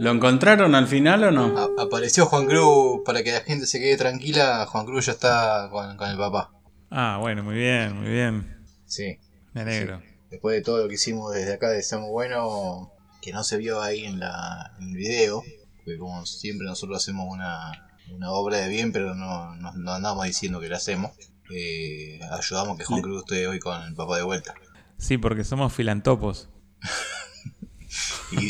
[0.00, 1.58] ¿Lo encontraron al final o no?
[1.58, 4.66] A- apareció Juan Cruz para que la gente se quede tranquila.
[4.66, 6.50] Juan Cruz ya está con, con el papá.
[6.90, 8.64] Ah, bueno, muy bien, muy bien.
[8.86, 9.18] Sí.
[9.52, 10.00] Me alegro.
[10.30, 13.82] Después de todo lo que hicimos desde acá de Estamos Bueno, que no se vio
[13.82, 15.42] ahí en, la, en el video,
[15.78, 20.24] porque como siempre nosotros hacemos una, una obra de bien, pero no, no, no andamos
[20.26, 21.12] diciendo que la hacemos.
[21.50, 24.54] eh, ayudamos que Juan Cruz esté hoy con el papá de vuelta.
[24.98, 26.48] Sí, porque somos filantopos.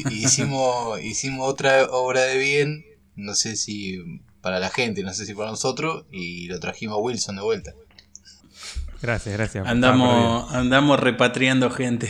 [0.09, 2.85] Y, y hicimos, hicimos otra obra de bien,
[3.17, 3.99] no sé si
[4.41, 7.75] para la gente, no sé si para nosotros, y lo trajimos a Wilson de vuelta.
[9.01, 9.67] Gracias, gracias.
[9.67, 12.09] Andamos, andamos repatriando gente.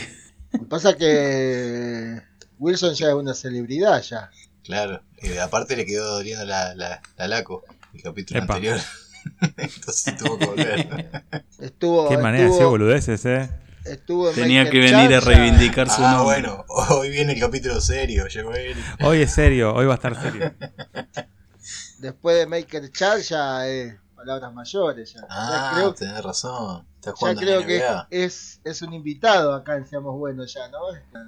[0.51, 2.21] Lo que pasa que
[2.57, 4.29] Wilson ya es una celebridad ya.
[4.63, 8.55] Claro, eh, aparte le quedó doliendo la, la, la laco, el capítulo Epa.
[8.55, 8.79] anterior.
[9.57, 11.23] Entonces tuvo que volver.
[11.59, 13.49] Estuvo, Qué manera de estuvo, decir boludeces, eh.
[13.85, 16.41] Estuvo en Tenía Michael que venir a reivindicar su Ah, nombre.
[16.41, 18.75] bueno, hoy viene el capítulo serio, llegó él.
[19.01, 20.53] Hoy es serio, hoy va a estar serio.
[21.99, 25.13] Después de Michael Charles ya es palabras mayores.
[25.13, 26.85] Ya, Ah, ya creo, tenés razón.
[26.95, 30.79] Está ya creo que es, es un invitado acá en Seamos Buenos ya, ¿no?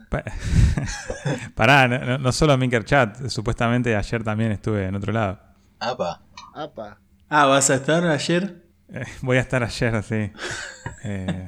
[0.10, 0.24] Pa-
[1.56, 5.40] Pará, no, solo Minker Chat, supuestamente ayer también estuve en otro lado.
[5.80, 6.22] Apa.
[6.54, 7.00] Apa.
[7.30, 8.61] Ah, ¿vas a estar ayer?
[8.94, 10.32] Eh, voy a estar ayer, sí.
[11.04, 11.48] Eh,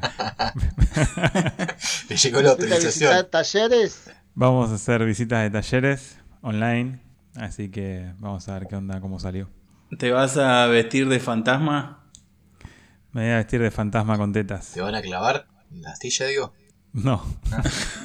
[2.09, 3.27] Le llegó la ¿Fuiste a visitar autorización.
[3.29, 4.11] talleres?
[4.33, 6.99] vamos a hacer visitas de talleres online,
[7.35, 9.49] así que vamos a ver qué onda, cómo salió.
[9.99, 12.03] ¿Te vas a vestir de fantasma?
[13.11, 14.71] Me voy a vestir de fantasma con tetas.
[14.73, 16.53] ¿Te van a clavar la astilla, digo?
[16.93, 17.23] No.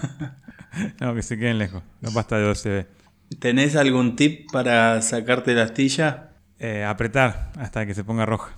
[1.00, 1.82] no, que se queden lejos.
[2.02, 2.86] No basta de 12B.
[3.38, 6.32] ¿Tenés algún tip para sacarte la astilla?
[6.58, 8.52] Eh, apretar hasta que se ponga roja.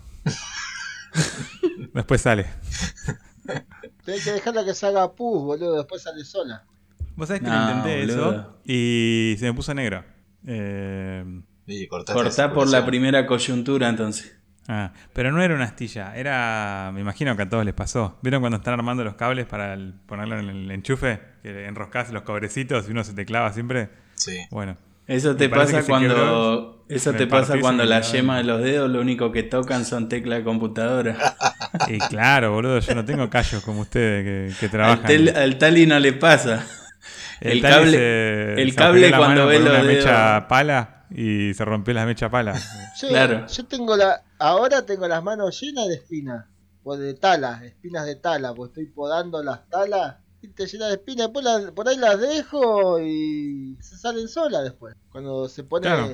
[1.94, 2.47] Después sale.
[4.04, 5.76] Tenés que dejarla que se haga pus, boludo.
[5.76, 6.65] Después sale sola.
[7.16, 8.31] Vos sabés que No, lo intenté boludo.
[8.31, 10.06] eso y se me puso negra.
[10.47, 11.25] Eh,
[11.66, 14.37] Sí, Cortá por la primera coyuntura entonces.
[14.66, 16.91] ah, pero no era una astilla, era.
[16.93, 18.19] Me imagino que a todos les pasó.
[18.22, 21.20] ¿Vieron cuando están armando los cables para el- ponerlo en el enchufe?
[21.43, 23.91] Que enroscás los cabrecitos y uno se te clava siempre.
[24.15, 24.38] Sí.
[24.50, 24.76] Bueno,
[25.10, 28.91] Eso te Me parece pasa cuando eso te pasa cuando la yema de los dedos
[28.91, 31.16] lo único que tocan son teclas de computadora.
[31.88, 35.06] y claro, boludo, yo no tengo callos como ustedes que, que al, trabajan.
[35.06, 36.65] tel- al Tali no le pasa.
[37.41, 39.87] el cable- se- el se cable cuando ve los una dedos.
[40.04, 42.54] mecha pala y se rompió la mecha pala.
[43.00, 43.47] Yo, Claro.
[43.49, 44.22] yo tengo la.
[44.38, 46.47] Ahora tengo las manos llenas de espinas.
[46.82, 48.54] O de talas, espinas de tala.
[48.54, 50.16] Porque estoy podando las talas.
[50.43, 51.27] Y te llenas de espinas.
[51.27, 54.95] Después las- por ahí las dejo y se salen solas después.
[55.11, 55.83] Cuando se pone.
[55.87, 56.09] Claro.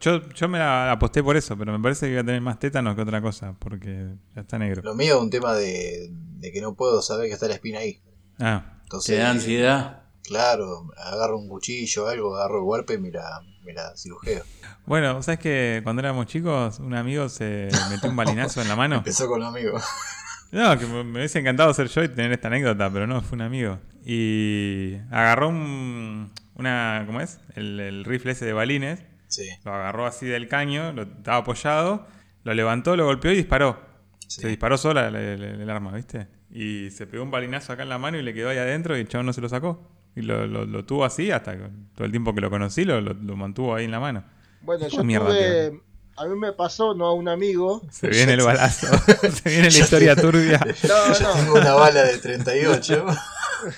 [0.00, 2.58] Yo, yo me la aposté por eso, pero me parece que iba a tener más
[2.58, 4.80] tétanos que otra cosa, porque ya está negro.
[4.82, 7.80] Lo mío es un tema de, de que no puedo saber que está la espina
[7.80, 8.00] ahí.
[8.38, 10.02] Ah, Entonces, Te da ansiedad.
[10.24, 14.42] Claro, agarro un cuchillo o algo, agarro el golpe y me la, me la cirujeo.
[14.86, 18.96] bueno, ¿sabes que cuando éramos chicos, un amigo se metió un balinazo en la mano?
[18.96, 19.78] Empezó con un amigo.
[20.52, 23.36] No, que me, me hubiese encantado ser yo y tener esta anécdota, pero no, fue
[23.36, 23.78] un amigo.
[24.04, 27.38] Y agarró un, una, ¿cómo es?
[27.54, 32.06] El, el rifle ese de balines, Sí, lo agarró así del caño, lo estaba apoyado,
[32.42, 33.80] lo levantó, lo golpeó y disparó.
[34.26, 34.40] sí.
[34.40, 36.26] Se disparó sola el, el- el arma, ¿viste?
[36.50, 39.00] Y se pegó un balinazo acá en la mano y le quedó ahí adentro y
[39.02, 39.88] el chabón no se lo sacó.
[40.16, 43.00] Y lo, lo- lo tuvo así hasta que- todo el tiempo que lo conocí, lo,
[43.00, 44.24] lo- lo mantuvo ahí en la mano.
[44.62, 45.80] Bueno, ¿Cómo yo mierda, tuve.
[46.20, 47.80] A mí me pasó, no a un amigo.
[47.90, 48.86] Se viene el balazo,
[49.42, 50.60] se viene la historia turbia.
[50.86, 51.32] No, Yo no.
[51.34, 53.06] tengo una bala de 38.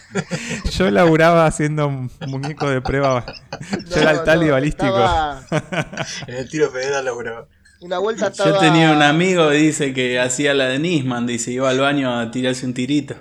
[0.76, 3.24] Yo laburaba haciendo un muñeco de prueba.
[3.88, 4.86] Yo era el tali no, balístico.
[4.86, 5.44] estaba-
[6.26, 7.46] en el tiro federal laburaba.
[7.80, 8.50] Una vuelta estaba.
[8.50, 12.18] Yo tenía un amigo que dice que hacía la de Nisman, dice, iba al baño
[12.18, 13.14] a tirarse un tirito.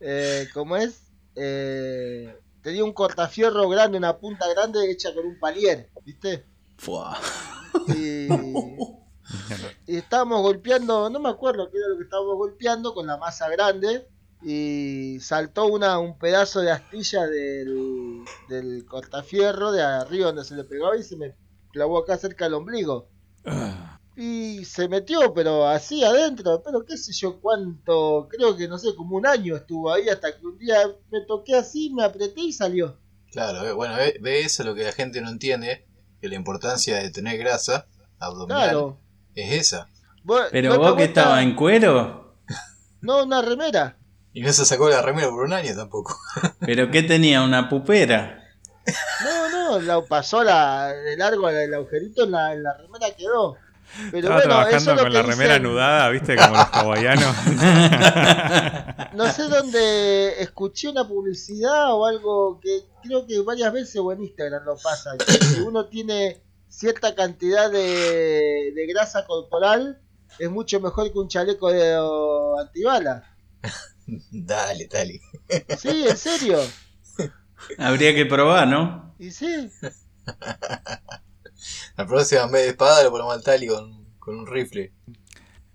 [0.00, 1.00] Eh, ¿Cómo es?
[1.36, 2.34] Eh,
[2.68, 6.44] tenía un cortafierro grande, una punta grande hecha con un palier, ¿viste?
[6.76, 7.18] Fua.
[7.88, 8.28] Y,
[9.86, 13.48] y estábamos golpeando, no me acuerdo qué era lo que estábamos golpeando con la masa
[13.48, 14.06] grande.
[14.42, 20.64] Y saltó una, un pedazo de astilla del, del cortafierro de arriba donde se le
[20.64, 21.34] pegaba y se me
[21.72, 23.08] clavó acá cerca del ombligo.
[24.20, 28.96] Y se metió, pero así adentro, pero qué sé yo cuánto, creo que no sé,
[28.96, 30.76] como un año estuvo ahí hasta que un día
[31.12, 32.98] me toqué así, me apreté y salió.
[33.30, 35.86] Claro, ve- bueno, ve, ve eso lo que la gente no entiende,
[36.20, 37.86] que la importancia de tener grasa
[38.18, 38.98] abdominal Claro.
[39.36, 39.88] es esa.
[40.50, 42.34] Pero vos que estaba en cuero,
[43.00, 43.96] No, una remera.
[44.32, 46.16] Y no se sacó la remera por un año tampoco.
[46.58, 47.42] pero ¿qué tenía?
[47.42, 48.44] ¿Una pupera?
[49.22, 53.56] No, no, la pasó la, de largo el agujerito en la, en la remera quedó.
[54.10, 55.66] Pero Estaba bueno, trabajando con la remera dicen.
[55.66, 57.36] anudada, viste, como los hawaianos.
[59.14, 64.22] No sé dónde escuché una publicidad o algo que creo que varias veces o en
[64.22, 65.16] Instagram lo pasa.
[65.16, 70.00] Que si uno tiene cierta cantidad de, de grasa corporal,
[70.38, 73.24] es mucho mejor que un chaleco de o, antibala.
[74.30, 75.20] dale, dale.
[75.76, 76.58] Sí, en serio.
[77.78, 79.14] Habría que probar, ¿no?
[79.18, 79.70] Y sí.
[81.96, 84.92] La próxima en vez de espada lo ponemos al tali con, con un rifle.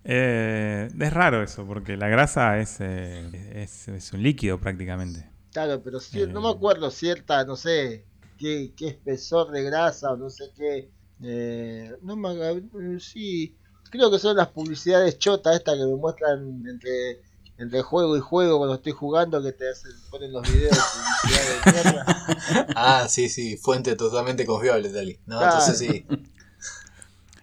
[0.04, 5.30] Eh, es raro eso, porque la grasa es, eh, es, es un líquido prácticamente.
[5.52, 6.26] Claro, pero sí- Eh.
[6.26, 8.04] no me acuerdo cierta, no sé,
[8.38, 10.90] qué, qué espesor de grasa o no sé qué.
[11.22, 12.62] Eh, no me eh,
[12.98, 13.56] sí,
[13.90, 17.22] creo que son las publicidades chotas estas que me muestran entre,
[17.58, 21.64] entre juego y juego cuando estoy jugando que te hacen, ponen los videos de publicidad
[21.64, 22.26] de mierda.
[22.76, 25.18] Ah, sí, sí, fuente totalmente confiable, tali.
[25.26, 25.52] No, Claro.
[25.58, 26.06] entonces sí.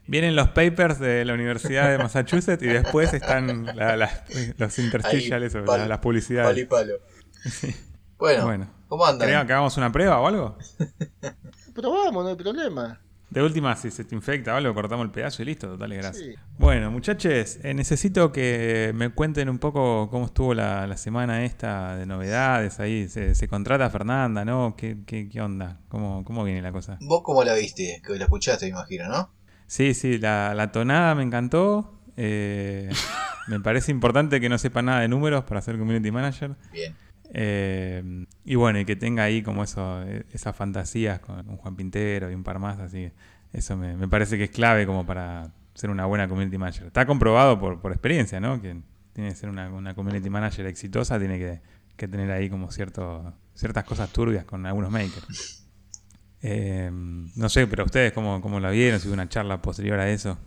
[0.07, 4.25] Vienen los papers de la Universidad de Massachusetts y después están la-
[4.57, 6.67] los interstitiales Ahí, o palo- la- las Palo y publicidades.
[6.67, 6.93] palo.
[8.17, 9.27] Bueno, Bueno, ¿cómo andan?
[9.27, 10.57] ¿querían que hagamos una prueba o algo?
[11.73, 12.99] Probamos, no hay problema.
[13.31, 16.17] De última, si se te infecta o algo, cortamos el pedazo y listo, total, gracias.
[16.17, 16.35] Sí.
[16.59, 21.95] Bueno, muchachos, eh, necesito que me cuenten un poco cómo estuvo la, la semana esta
[21.95, 23.07] de novedades ahí.
[23.07, 24.75] Se, se contrata a Fernanda, ¿no?
[24.77, 25.79] ¿Qué, qué, qué onda?
[25.87, 26.97] ¿Cómo, ¿Cómo viene la cosa?
[26.99, 28.01] ¿Vos cómo la viste?
[28.05, 29.31] Que la escuchaste, me imagino, ¿no?
[29.65, 32.01] Sí, sí, la, la tonada me encantó.
[32.17, 32.89] eh,
[33.47, 36.57] me parece importante que no sepa nada de números para ser community manager.
[36.73, 36.93] Bien.
[37.33, 41.75] Eh, y bueno, y que tenga ahí como eso, eh, esas fantasías con un Juan
[41.75, 43.11] Pintero y un par más, así
[43.53, 46.87] eso me, me parece que es clave como para ser una buena community manager.
[46.87, 48.61] Está comprobado por, por experiencia, ¿no?
[48.61, 48.77] Que
[49.13, 51.61] tiene que ser una, una community manager exitosa, tiene que,
[51.95, 55.67] que tener ahí como cierto, ciertas cosas turbias con algunos makers.
[56.41, 60.09] Eh, no sé, pero ustedes cómo, cómo la vieron, si hubo una charla posterior a
[60.09, 60.37] eso.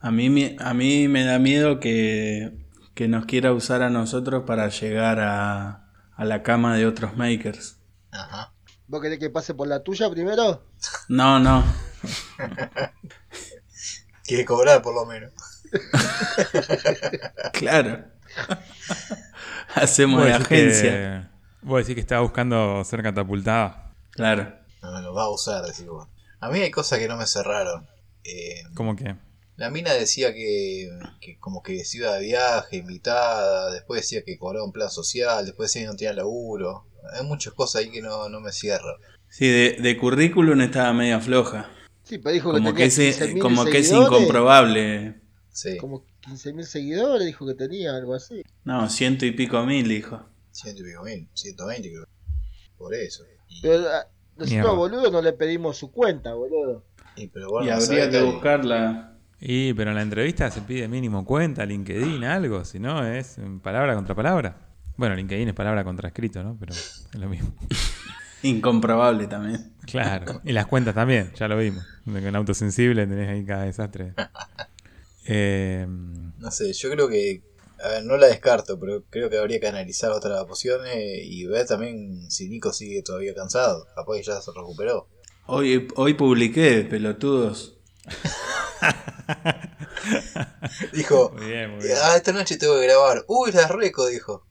[0.00, 2.52] A mí, a mí me da miedo que,
[2.94, 5.87] que nos quiera usar a nosotros para llegar a,
[6.18, 7.78] a la cama de otros makers.
[8.10, 8.52] Ajá.
[8.86, 10.62] ¿Vos querés que pase por la tuya primero?
[11.08, 11.64] No, no.
[14.24, 15.32] Quiere cobrar por lo menos.
[17.52, 18.04] Claro.
[19.74, 20.90] Hacemos de agencia.
[20.90, 21.26] que-
[21.66, 23.92] vos decís que estaba buscando ser catapultada.
[24.10, 24.54] Claro.
[24.82, 26.08] No me lo va a usar, decís vos.
[26.40, 27.86] A mí hay cosas que no me cerraron.
[28.24, 29.16] Eh, ¿Cómo que?
[29.58, 30.88] La mina decía que,
[31.20, 35.44] que como que se iba de viaje, invitada, después decía que cobraba un plan social,
[35.44, 36.86] después decía que no tenía laburo.
[37.12, 38.94] Hay muchas cosas ahí que no, no me cierran.
[39.28, 41.70] Sí, de, de currículum estaba media floja.
[42.04, 45.20] Sí, pero dijo Como que que, tenía es, 15.000 como que es incomprobable.
[45.50, 48.42] Sí, Como 15.000 seguidores, dijo que tenía, algo así.
[48.64, 50.24] No, ciento y pico mil, dijo.
[50.52, 52.04] ciento y pico mil, 120 creo.
[52.78, 53.24] Por eso.
[53.48, 54.06] Y, Pero a
[54.36, 54.70] nosotros, Mierda.
[54.70, 56.84] boludo, no le pedimos su cuenta, boludo.
[57.16, 59.17] y pero bueno, y habría que que- buscarla.
[59.40, 63.94] Y, pero en la entrevista se pide mínimo cuenta, LinkedIn, algo, si no es palabra
[63.94, 64.56] contra palabra.
[64.96, 66.56] Bueno, LinkedIn es palabra contra escrito, ¿no?
[66.58, 67.54] Pero es lo mismo.
[68.42, 69.72] Incomprobable también.
[69.86, 70.40] Claro.
[70.44, 71.84] Y las cuentas también, ya lo vimos.
[72.04, 74.14] Con autosensible tenés ahí cada desastre.
[75.26, 77.42] Eh, No sé, yo creo que.
[77.82, 81.64] A ver, no la descarto, pero creo que habría que analizar otras opciones y ver
[81.66, 83.86] también si Nico sigue todavía cansado.
[83.94, 85.06] Capaz que ya se recuperó.
[85.46, 87.78] Hoy, hoy publiqué, pelotudos.
[90.92, 91.96] Dijo, muy bien, muy bien.
[92.02, 93.24] ah, esta noche tengo que grabar.
[93.28, 94.46] Uy, la reco, dijo.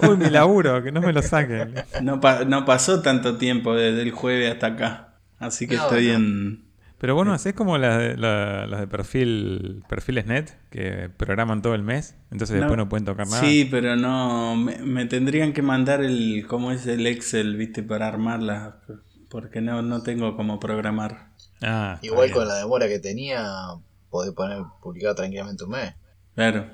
[0.00, 1.74] Uy, mi laburo, que no me lo saquen.
[2.02, 5.18] No, pa- no pasó tanto tiempo desde el jueves hasta acá.
[5.38, 6.14] Así que No, estoy no.
[6.14, 6.66] en...
[6.98, 11.60] Pero vos no hacés como las de, la- las de perfil, perfiles net, que programan
[11.60, 13.42] todo el mes, entonces después no pueden tocar nada.
[13.42, 14.56] Sí, pero no...
[14.56, 16.46] Me, me tendrían que mandar el...
[16.48, 17.82] ¿Cómo es el Excel, viste?
[17.82, 18.80] Para armarla.
[19.28, 21.35] Porque no, no tengo cómo programar.
[21.66, 23.44] Ah, Igual con la demora que tenía,
[24.08, 25.94] podés poner publicar tranquilamente un mes.
[26.34, 26.70] Claro.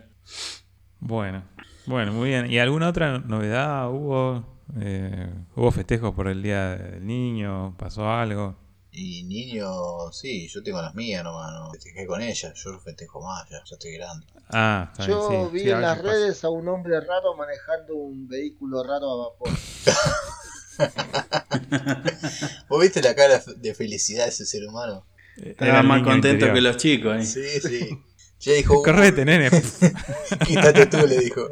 [1.00, 1.42] Bueno,
[1.87, 2.50] bueno, muy bien.
[2.50, 4.44] ¿Y alguna otra novedad hubo?
[4.80, 7.75] Eh, ¿Hubo festejos por el Día del Niño?
[7.78, 8.56] ¿Pasó algo?
[8.94, 12.52] Y niño, sí, yo tengo las mías nomás, no festejé con ellas.
[12.54, 14.26] Yo festejo más, ya, ya estoy grande.
[14.50, 16.11] Ah, está Yo bien, sí, vi sí, en las pasa.
[16.11, 19.49] redes a un hombre raro manejando un vehículo raro a vapor.
[22.69, 25.07] ¿Vos viste la cara de felicidad de ese ser humano?
[25.37, 26.55] Estaba más contento interior.
[26.55, 27.17] que los chicos.
[27.17, 27.25] ¿eh?
[27.25, 27.99] Sí, sí.
[28.45, 29.50] Ya dijo, "Uh, Correte, nene.
[30.49, 31.49] quítate tú, le dijo.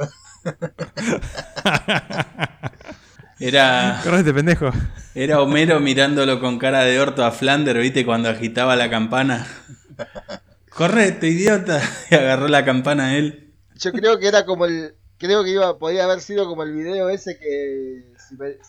[3.39, 4.71] Era, Correte, pendejo.
[5.15, 8.05] era Homero mirándolo con cara de orto a Flander, ¿viste?
[8.05, 9.47] Cuando agitaba la campana.
[10.69, 11.81] Correte, idiota.
[12.11, 13.55] Y agarró la campana a él.
[13.77, 14.95] Yo creo que era como el.
[15.19, 18.10] Creo que iba, podía haber sido como el video ese que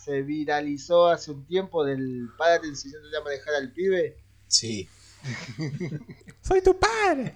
[0.03, 4.17] se- viralizó hace un tiempo del padre enseñándole a manejar al pibe.
[4.47, 4.89] Sí.
[6.41, 7.35] Soy tu padre.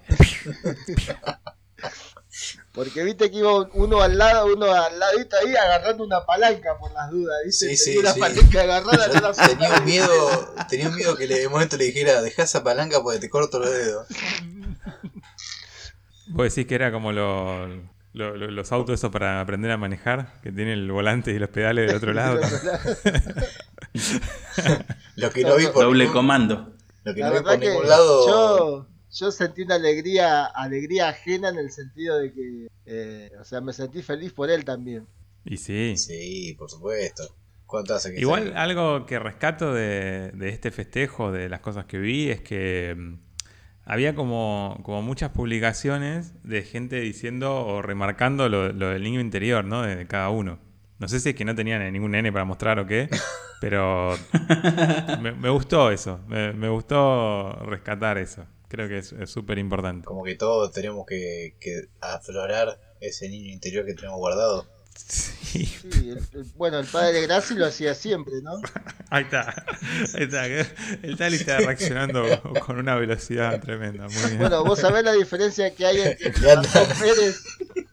[2.74, 6.91] Porque viste que iba uno al lado, uno al ladito ahí agarrando una palanca por
[6.91, 7.70] las dudas, ¿viste?
[7.70, 8.20] Sí, sí, Tenía una sí.
[8.20, 11.86] palanca agarrada, no la Tenía un miedo, tenía un miedo que le, de momento le
[11.86, 14.08] dijera, deja esa palanca porque te corto los dedos.
[16.27, 20.40] Vos decís que era como lo- lo- lo- los autos esos para aprender a manejar,
[20.42, 22.40] que tienen el volante y los pedales del otro lado.
[25.16, 26.74] Lo que no vi por Doble ningún, comando.
[27.04, 28.28] lo que La no vi verdad por que ningún lado.
[28.28, 33.62] yo, yo sentí una alegría, alegría ajena en el sentido de que, eh, o sea,
[33.62, 35.06] me sentí feliz por él también.
[35.46, 35.96] Y sí.
[35.98, 37.24] Sí, por supuesto.
[37.66, 38.56] ¿Cuánto hace que Igual sale?
[38.58, 43.14] algo que rescato de, de este festejo, de las cosas que vi, es que mm,
[43.86, 49.63] había como, como muchas publicaciones de gente diciendo o remarcando lo, lo del niño interior,
[49.63, 49.84] ¿no?
[49.84, 50.60] De cada uno.
[50.98, 53.10] No sé si es que no tenían ningún nene para mostrar o qué,
[53.62, 54.18] pero
[55.22, 58.46] me, me gustó eso, me, me gustó rescatar eso.
[58.68, 60.06] Creo que es es súper importante.
[60.06, 64.65] Como que todos tenemos que, que aflorar ese niño interior que tenemos guardado.
[64.96, 68.54] Sí, Sí, el- el- bueno, el padre Graci lo hacía siempre, ¿no?
[69.10, 69.66] ahí está,
[70.16, 70.46] ahí está.
[70.48, 72.24] El Tali está reaccionando
[72.66, 74.08] con una velocidad tremenda.
[74.08, 74.38] Muy bien.
[74.40, 77.42] Bueno, vos sabés la diferencia que hay entre Ratón Pérez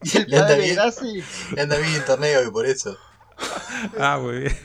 [0.02, 0.74] y el padre.
[0.74, 1.22] Graci.
[1.54, 2.96] Le anda bien internet hoy por eso.
[3.98, 4.56] Ah, muy bien.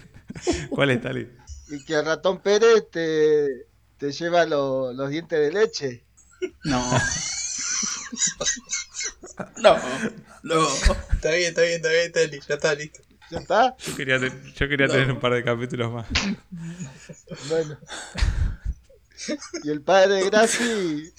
[0.70, 1.30] ¿Cuál es, Tali?
[1.70, 3.48] Y que el ratón Pérez te,
[3.98, 6.04] te lleva lo- los dientes de leche.
[6.64, 6.84] No.
[9.58, 9.78] No.
[10.44, 10.68] No.
[11.14, 13.00] Está bien, está bien, está bien, está li- ya está listo.
[13.30, 13.76] ¿Ya está?
[13.78, 16.06] Yo quería, te- yo quería tener un par de capítulos más.
[17.50, 17.78] Bueno.
[19.64, 21.12] Y el padre Graci,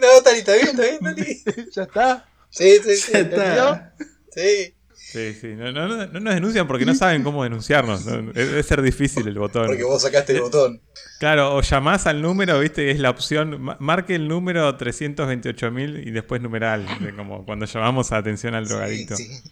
[0.00, 1.42] No, Tali, está bien, está bien, Tali.
[1.76, 2.26] ¿ya está?
[2.50, 3.12] Sí, sí, sí.
[3.12, 3.72] Ya ¿Entendió?
[3.74, 3.94] está.
[4.34, 4.74] Sí.
[5.10, 5.48] Sí, sí.
[5.56, 8.04] No, no, no, no nos denuncian porque no saben cómo denunciarnos.
[8.04, 8.30] ¿no?
[8.32, 9.66] Debe ser difícil el botón.
[9.66, 10.82] Porque vos sacaste el botón.
[11.18, 13.60] Claro, o llamás al número, viste, es la opción.
[13.60, 16.86] ma- Marque el número 328.000 y después numeral.
[17.16, 19.16] como cuando llamamos a atención al drogadicto.
[19.16, 19.50] Sí, sí.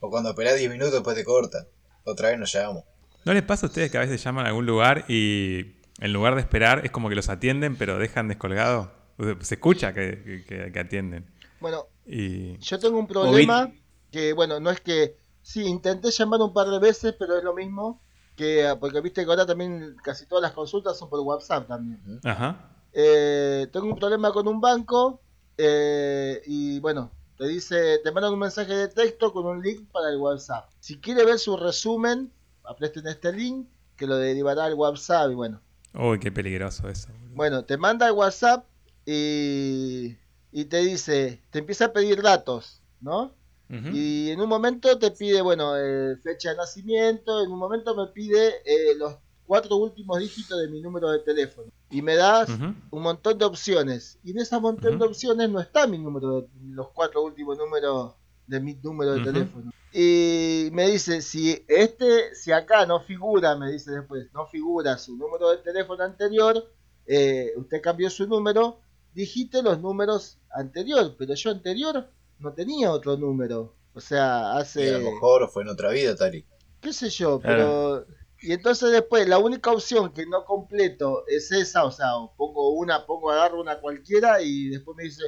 [0.00, 1.66] O cuando esperás 10 minutos después te corta.
[2.04, 2.84] Otra vez nos llamamos.
[3.24, 6.34] ¿No les pasa a ustedes que a veces llaman a algún lugar y en lugar
[6.34, 8.92] de esperar es como que los atienden pero dejan descolgado?
[9.40, 11.26] Se escucha que, que- que atienden.
[11.60, 13.72] Bueno, Y yo tengo un problema
[14.14, 15.18] que, bueno, no es que...
[15.42, 18.00] Sí, intenté llamar un par de veces, pero es lo mismo
[18.36, 18.74] que...
[18.78, 22.20] Porque viste que ahora también casi todas las consultas son por WhatsApp también.
[22.22, 22.70] Ajá.
[22.92, 25.20] Eh, tengo un problema con un banco
[25.58, 30.10] eh, y bueno, te dice, te mandan un mensaje de texto con un link para
[30.10, 30.70] el WhatsApp.
[30.78, 32.30] Si quiere ver su resumen,
[32.62, 33.66] apresten este link
[33.96, 35.60] que lo derivará al WhatsApp y bueno.
[35.92, 37.08] Uy, qué peligroso eso.
[37.12, 37.34] boludo.
[37.34, 38.64] Bueno, te manda el WhatsApp
[39.04, 40.16] y,
[40.52, 43.32] y te dice, te empieza a pedir datos, ¿no?
[43.68, 48.12] Y en un momento te pide, bueno, eh, fecha de nacimiento, en un momento me
[48.12, 49.16] pide eh, los
[49.46, 51.68] cuatro últimos dígitos de mi número de teléfono.
[51.90, 52.74] Y me das Ujú.
[52.90, 54.18] un montón de opciones.
[54.22, 55.12] Y en ese montón de Ujú.
[55.12, 58.14] opciones no está mi número, de, los cuatro últimos números
[58.46, 59.70] de mi número de teléfono.
[59.92, 65.16] Y me dice, si este, si acá no figura, me dice después, no figura su
[65.16, 66.68] número de teléfono anterior,
[67.06, 68.80] eh, usted cambió su número,
[69.12, 73.74] digite los números anterior, pero yo anterior no tenía otro número.
[73.94, 76.44] O sea, Y hace a lo mejor fue en otra vida, Tali.
[76.80, 78.04] qué sé yo, Claro.
[78.06, 78.24] pero...
[78.40, 82.72] Y entonces después, la única opción que no completo es esa, o sea, o pongo
[82.72, 85.22] una, pongo, agarro una cualquiera y después me dice,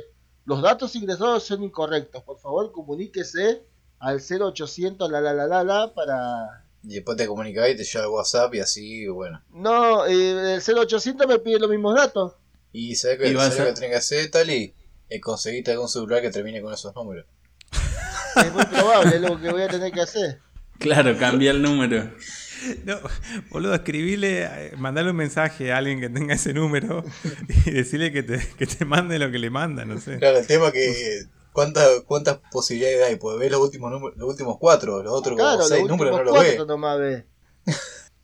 [0.44, 3.62] los datos ingresados son incorrectos, por favor comuníquese
[4.00, 6.66] al 0800 la la la la la para...
[6.82, 9.42] Y después te comunicás y te lleva el WhatsApp y así, bueno.
[9.48, 12.34] No, eh, el 0800 me pide los mismos datos.
[12.72, 14.74] Y ¿sabes Y lo que tenés que hacer, Tali?
[15.08, 17.26] Es conseguirte algún celular que termine con esos números.
[18.36, 20.40] Es muy probable, es lo que voy a tener que hacer.
[20.78, 22.10] Claro, cambia el número.
[22.84, 22.98] No,
[23.50, 27.04] boludo, escribile, eh, mandale un mensaje a alguien que tenga ese número
[27.66, 30.18] y decirle que te, que te mande lo que le manda, no sé.
[30.18, 31.24] Claro, el tema que.
[31.52, 33.16] ¿Cuántas, cuántas posibilidades hay?
[33.16, 36.38] Pues ves los últimos números, los últimos cuatro, los otros Claro, seis números no los
[36.38, 36.58] ves.
[36.98, 37.24] ve.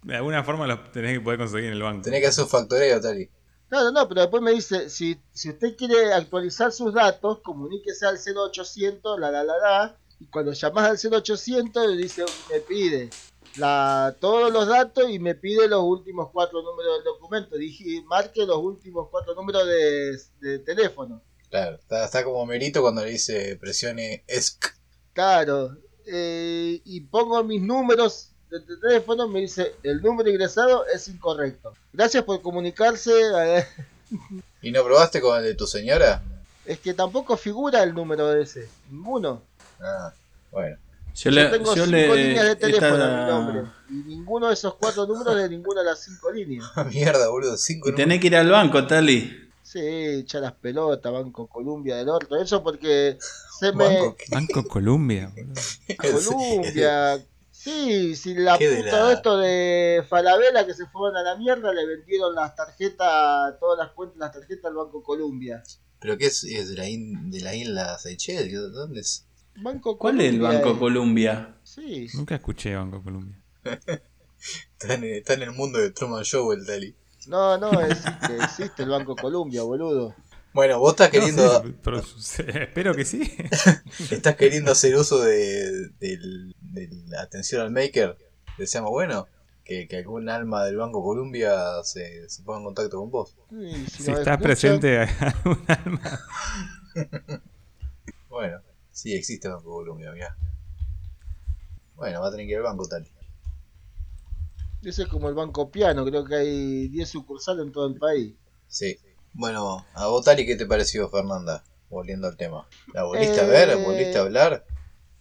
[0.03, 2.03] De alguna forma los tenés que poder conseguir en el banco.
[2.03, 3.31] Tenés que hacer un factoreo, Tali.
[3.73, 8.19] Claro, no, pero después me dice, si, si usted quiere actualizar sus datos, comuníquese al
[8.19, 13.09] 0800, la la la la, y cuando llamás al 0800 le dice, me pide
[13.57, 17.57] la, todos los datos y me pide los últimos cuatro números del documento.
[17.57, 21.23] Dije, marque los últimos cuatro números de, de teléfono.
[21.49, 24.67] Claro, está, está como Merito cuando le dice presione ESC.
[25.15, 31.09] Claro, eh, y pongo mis números de de teléfono, me dice, el número ingresado es
[31.09, 31.73] incorrecto.
[31.93, 33.13] Gracias por comunicarse.
[33.37, 33.67] eh,
[34.61, 36.23] ¿Y no probaste con el de tu señora?
[36.65, 39.43] Es que tampoco figura el número ese, ninguno.
[39.81, 40.13] Ah,
[40.51, 40.77] bueno.
[41.15, 43.63] Yo, Yo le, tengo yo cinco le- líneas de teléfono esta- a mi nombre.
[43.91, 46.65] Y ninguno de esos cuatro números de ninguna de las cinco líneas.
[46.91, 47.57] Mierda, boludo.
[47.59, 49.39] Cinco Y tenés que ir al banco, Tali.
[49.63, 52.37] Sí, echar las pelotas, Banco Columbia del Orto.
[52.37, 53.19] Eso porque
[53.59, 53.85] se me.
[54.01, 54.17] Banco.
[54.29, 55.33] Banco Columbia.
[56.03, 56.31] boludo.
[56.31, 57.21] Columbia.
[57.63, 61.23] Sí, si la Qué de puta la- de esto de Falabella que se fueron a
[61.23, 65.63] la mierda le vendieron las tarjetas, todas las cuentas, las tarjetas al Banco Columbia.
[66.01, 66.43] ¿Pero qué es?
[66.43, 68.73] ¿Es de la, in- de la isla Seychelles?
[68.73, 69.25] ¿Dónde es?
[69.57, 70.77] Banco ¿Cuál es el Banco.
[70.79, 71.55] Columbia?
[71.63, 73.39] Sí, Nunca escuché Banco Columbia.
[74.81, 76.93] Está en, está en el mundo de Truman Show el Tali.
[77.29, 80.17] no, no, existe, existe el Banco Columbia, boludo.
[80.55, 83.23] Bueno, vos estás queriendo, No sé, pero espero que sí.
[84.11, 85.91] estás queriendo hacer uso de,
[87.07, 88.19] la atención al maker.
[88.59, 89.27] Deseamos, bueno,
[89.65, 93.35] que, que algún alma del Banco Columbia se, se ponga en contacto con vos.
[93.49, 96.21] Si Si nos está escuchan, presente algún alma.
[98.29, 100.35] Bueno, sí existe Banco Columbia, mirá.
[101.97, 103.07] Bueno, va a tener que ir al banco, Tali.
[104.83, 108.35] Ese es como el Banco Piano, creo que hay 10 sucursales en todo el país.
[108.69, 108.97] Sí.
[109.35, 111.65] Bueno, a vos, Tali, ¿qué te pareció, Fernanda?
[111.91, 112.67] Volviendo al tema.
[112.93, 113.77] ¿La volviste a Eh, ver?
[113.79, 114.65] ¿Volviste a hablar?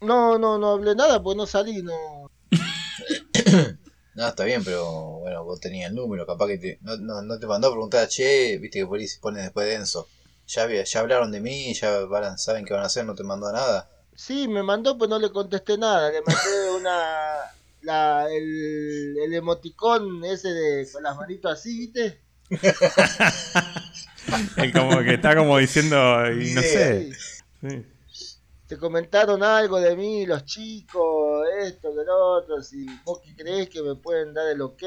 [0.02, 2.28] No, no, no hablé nada porque no salí, no.
[4.14, 7.40] No, está bien, pero bueno, vos tenías el número, capaz que te, no, no, no
[7.40, 10.10] te mandó a preguntar, che, viste que por ahí se pone después de Enzo.
[10.48, 13.50] Ya, ya hablaron de mí, ya van- saben qué van a hacer, no te mandó
[13.54, 13.90] nada.
[14.16, 16.12] Sí, me mandó, pues no le contesté nada.
[16.12, 17.56] Le mandé una.
[17.82, 22.22] La, el, el emoticón ese de con las manitos así, ¿viste?
[24.74, 25.98] Como que está como diciendo,
[26.32, 27.12] y no sé.
[27.62, 27.86] Sí.
[28.68, 32.62] Te comentaron algo de mí, los chicos, esto, que lo otro.
[32.62, 34.84] Si vos que crees que me pueden dar el ok.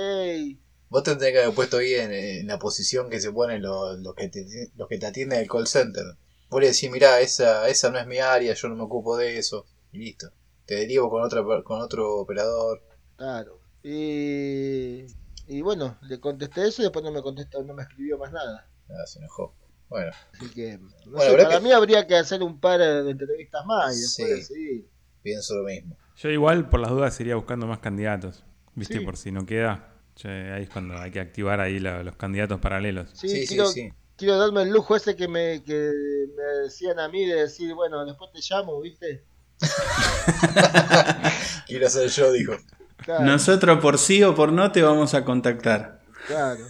[0.88, 3.98] Vos te tendrías que haber puesto ahí en, en la posición que se ponen los,
[3.98, 6.04] los, que te, los que te atienden el call center.
[6.48, 9.38] Vos le decís, mirá, esa, esa no es mi área, yo no me ocupo de
[9.38, 9.66] eso.
[9.92, 10.30] Y listo.
[10.66, 12.82] Te derivo con, otra, per- con otro operador.
[13.16, 13.60] Claro.
[13.82, 15.04] Y,
[15.46, 18.66] y bueno, le contesté eso y después no me contestó, no me escribió más nada.
[18.90, 19.54] Ah, se enojó.
[19.88, 22.80] Bueno, Así que, no Bueno, sé, habrá para que- mí habría que hacer un par
[22.80, 24.54] de entrevistas más y después Sí.
[24.54, 24.88] decidir.
[25.22, 25.96] pienso lo mismo.
[26.16, 28.44] Yo igual, por las dudas, iría buscando más candidatos.
[28.74, 28.98] ¿Viste?
[28.98, 29.04] Sí.
[29.04, 29.90] Por si no queda.
[30.16, 33.08] Che, ahí es cuando hay que activar ahí la- los candidatos paralelos.
[33.14, 33.90] Sí, Sí, sí, quiero, sí.
[34.16, 35.90] quiero darme el lujo ese que me, que
[36.36, 39.24] me decían a mí de decir, bueno, después te llamo, ¿viste?
[41.66, 42.52] Quiero ser yo, dijo.
[42.98, 46.00] Claro, Nosotros por sí o por no te vamos a contactar.
[46.26, 46.64] claro.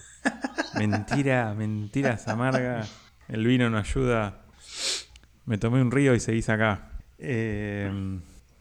[0.76, 2.90] Mentira, mentiras amargas.
[3.28, 4.42] El vino no ayuda.
[5.46, 6.90] Me tomé un río y seguís acá.
[7.18, 7.90] Eh,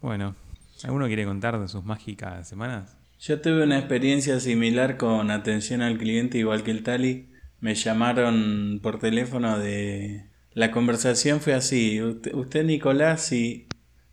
[0.02, 0.36] bueno,
[0.84, 2.98] ¿alguno quiere contar de sus mágicas semanas?
[3.20, 7.30] Yo tuve una experiencia similar con atención al cliente, igual que el Tali.
[7.62, 10.30] Me llamaron por teléfono de...
[10.52, 12.02] La conversación fue así.
[12.02, 13.68] Usted, Nicolás, si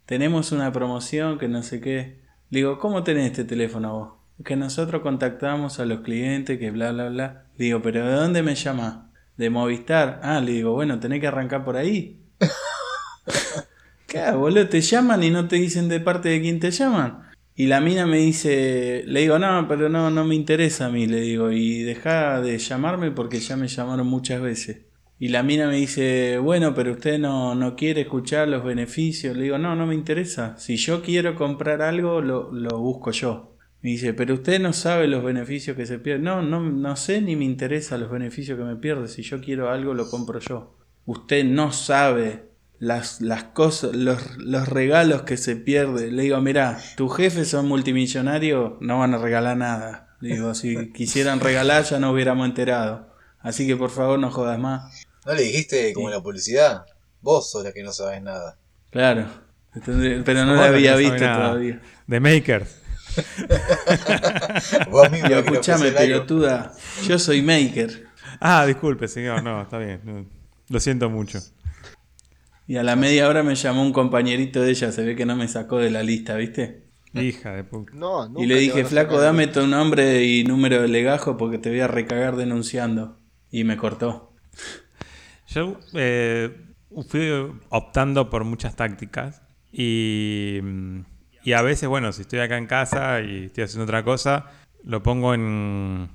[0.07, 2.21] tenemos una promoción que no sé qué.
[2.51, 4.20] Digo, ¿cómo tenés este teléfono vos?
[4.45, 7.45] Que nosotros contactamos a los clientes, que bla, bla, bla.
[7.57, 9.13] Le digo, ¿pero de dónde me llama?
[9.37, 10.21] ¿De Movistar?
[10.23, 12.23] Ah, le digo, bueno, tenés que arrancar por ahí.
[14.07, 14.69] ¿Qué, boludo?
[14.69, 17.31] Te llaman y no te dicen de parte de quién te llaman.
[17.55, 21.07] Y la mina me dice, le digo, no, pero no, no me interesa a mí,
[21.07, 24.87] le digo, y deja de llamarme porque ya me llamaron muchas veces.
[25.19, 29.37] Y la mina me dice, bueno, pero usted no, no quiere escuchar los beneficios.
[29.37, 30.57] Le digo, no, no me interesa.
[30.57, 33.59] Si yo quiero comprar algo, lo, lo busco yo.
[33.83, 36.25] Me dice, pero usted no sabe los beneficios que se pierden.
[36.25, 39.07] No, no, no sé ni me interesa los beneficios que me pierdo.
[39.07, 40.77] Si yo quiero algo, lo compro yo.
[41.07, 46.11] Usted no sabe las, las cosas, los, los regalos que se pierde.
[46.11, 50.17] Le digo, mira, tus jefes son multimillonarios, no van a regalar nada.
[50.21, 53.15] Le digo, si quisieran regalar ya no hubiéramos enterado.
[53.39, 55.07] Así que por favor no jodas más.
[55.25, 56.85] ¿No le dijiste como la publicidad?
[57.23, 58.59] Vos sos la que no sabes nada.
[58.91, 59.27] Claro,
[60.25, 61.49] pero no la había no visto nada.
[61.49, 61.81] todavía.
[62.09, 62.77] The Makers.
[64.91, 65.29] Vos mismo
[65.97, 66.73] pelotuda,
[67.07, 68.07] yo soy maker.
[68.41, 69.43] Ah, disculpe, señor.
[69.43, 70.01] No, está bien.
[70.05, 70.27] no,
[70.69, 71.41] lo siento mucho.
[72.67, 75.35] Y a la media hora me llamó un compañerito de ella, se ve que no
[75.35, 76.85] me sacó de la lista, ¿viste?
[77.15, 77.93] Hija de puta.
[77.95, 81.71] No, nunca Y le dije, flaco, dame tu nombre y número de legajo porque te
[81.71, 83.19] voy a recagar denunciando.
[83.51, 84.33] Y me cortó.
[85.49, 86.57] Yo eh,
[87.09, 87.29] fui
[87.71, 91.01] optando por muchas tácticas y, mm,
[91.43, 94.47] Y a veces, bueno, si estoy acá en casa y estoy haciendo otra cosa,
[94.85, 96.11] lo pongo en,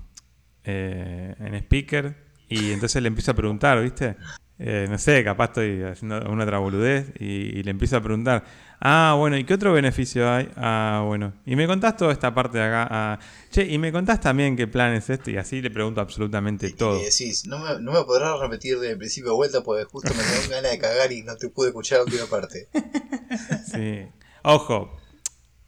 [0.63, 2.15] eh, en speaker
[2.47, 4.15] y entonces le empiezo a preguntar, ¿viste?
[4.57, 8.45] Eh, no sé, capaz estoy haciendo una otra boludez y, y le empiezo a preguntar,
[8.79, 10.49] ah, bueno, ¿y qué otro beneficio hay?
[10.55, 13.19] Ah, bueno, y me contás toda esta parte de acá, ah,
[13.51, 17.01] che, y me contás también qué plan es este y así le pregunto absolutamente todo.
[17.01, 20.23] Y decís, no me, no me podrás repetir del principio de vuelta porque justo me
[20.23, 22.69] dio ganas de cagar y no te pude escuchar la última parte.
[23.73, 24.07] Sí.
[24.43, 24.95] Ojo,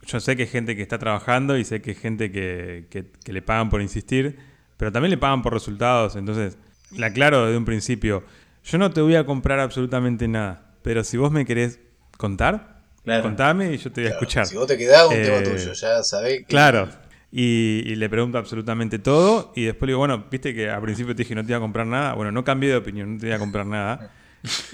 [0.07, 3.05] yo sé que hay gente que está trabajando y sé que hay gente que, que-
[3.23, 4.37] que le pagan por insistir,
[4.77, 6.15] pero también le pagan por resultados.
[6.15, 6.57] Entonces,
[6.95, 8.23] le aclaro desde un principio,
[8.63, 11.79] yo no te voy a comprar absolutamente nada, pero si vos me querés
[12.17, 13.23] contar, Claro.
[13.23, 14.45] contame y yo te voy a Claro, escuchar.
[14.47, 16.45] Si vos te quedás, un Eh, tema tuyo, ya sabés que.
[16.45, 16.89] Claro.
[17.31, 19.51] Y, y le pregunto absolutamente todo.
[19.55, 21.61] Y después le digo, bueno, viste que al principio te dije no te iba a
[21.61, 22.13] comprar nada.
[22.15, 24.11] Bueno, no cambié de opinión, no te iba a comprar nada.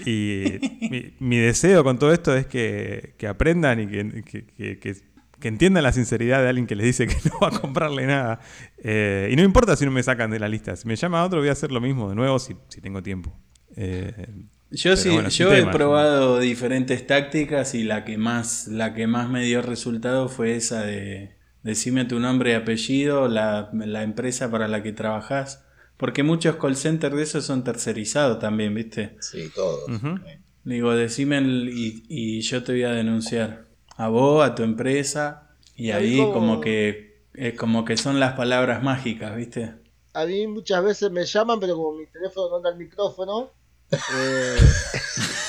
[0.06, 0.58] Y
[0.90, 3.86] mi, mi deseo con todo esto es que, que aprendan y
[4.22, 4.96] que, que- que-
[5.44, 8.40] que- entiendan la sinceridad de alguien que les dice que no va a comprarle nada.
[8.78, 10.74] Eh, y no importa si no me sacan de la lista.
[10.76, 13.38] Si me llama otro, voy a hacer lo mismo de nuevo si, si tengo tiempo.
[13.76, 14.26] Eh,
[14.70, 19.06] Yo sí, bueno, yo he tema, probado diferentes tácticas y la que más, la que
[19.06, 24.50] más me dio resultado fue esa de decime tu nombre y apellido, la, la empresa
[24.50, 25.64] para la que trabajas,
[25.96, 29.16] porque muchos call centers de esos son tercerizados también, ¿viste?
[29.20, 29.86] Sí, todo.
[29.86, 30.08] Ujú.
[30.26, 33.63] Eh, Digo, decime el- y, y yo te voy a denunciar
[33.96, 38.34] a vos, a tu empresa y Ahí como- como que es como que son las
[38.34, 39.74] palabras mágicas, ¿viste?
[40.12, 43.50] A mí muchas veces me llaman, pero como mi teléfono no anda el micrófono,
[43.90, 44.56] eh,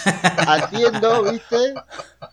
[0.48, 1.74] atiendo, ¿viste?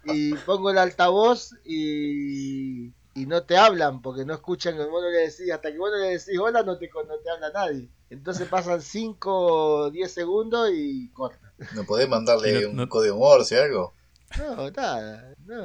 [0.04, 5.10] Y pongo el altavoz y, y no te hablan porque no escuchan que vos no
[5.10, 5.50] le decís.
[5.52, 7.88] Hasta que vos no le decís hola, no te, no te habla nadie.
[8.10, 9.30] Entonces pasan 5
[9.86, 11.52] o 10 segundos y corta.
[11.74, 13.94] ¿No podés mandarle no- un no- código Morse o algo?
[14.38, 15.64] No, nada, no.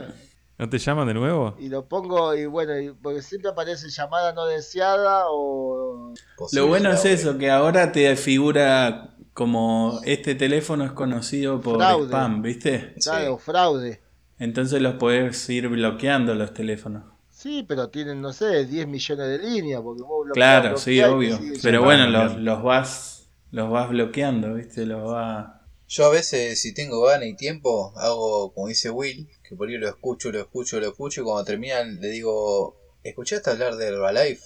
[0.58, 1.56] ¿No te llaman de nuevo?
[1.60, 6.13] Y lo pongo, y bueno, y- porque siempre aparece llamada no deseada o.
[6.36, 11.76] Posible Lo bueno es eso, que ahora te figura como este teléfono es conocido por
[11.78, 12.06] Fraude.
[12.08, 12.93] spam, ¿viste?
[12.98, 13.10] Sí.
[13.10, 14.02] Claro, fraude.
[14.39, 17.04] Entonces los podés ir bloqueando los teléfonos.
[17.30, 19.82] Sí, pero tienen, no sé, 10 millones de líneas.
[19.82, 21.39] Porque vos bloqueás, Claro, sí, bloqueás obvio.
[21.62, 24.86] Pero bueno, los, los vas los vas bloqueando, ¿viste?
[24.88, 25.57] Los va
[25.89, 29.78] Yo a veces, si tengo ganas y tiempo, hago como dice Will, que por ahí
[29.78, 34.43] lo escucho, lo escucho, lo escucho, y cuando terminan le digo, ¿escuchaste hablar de Herbalife?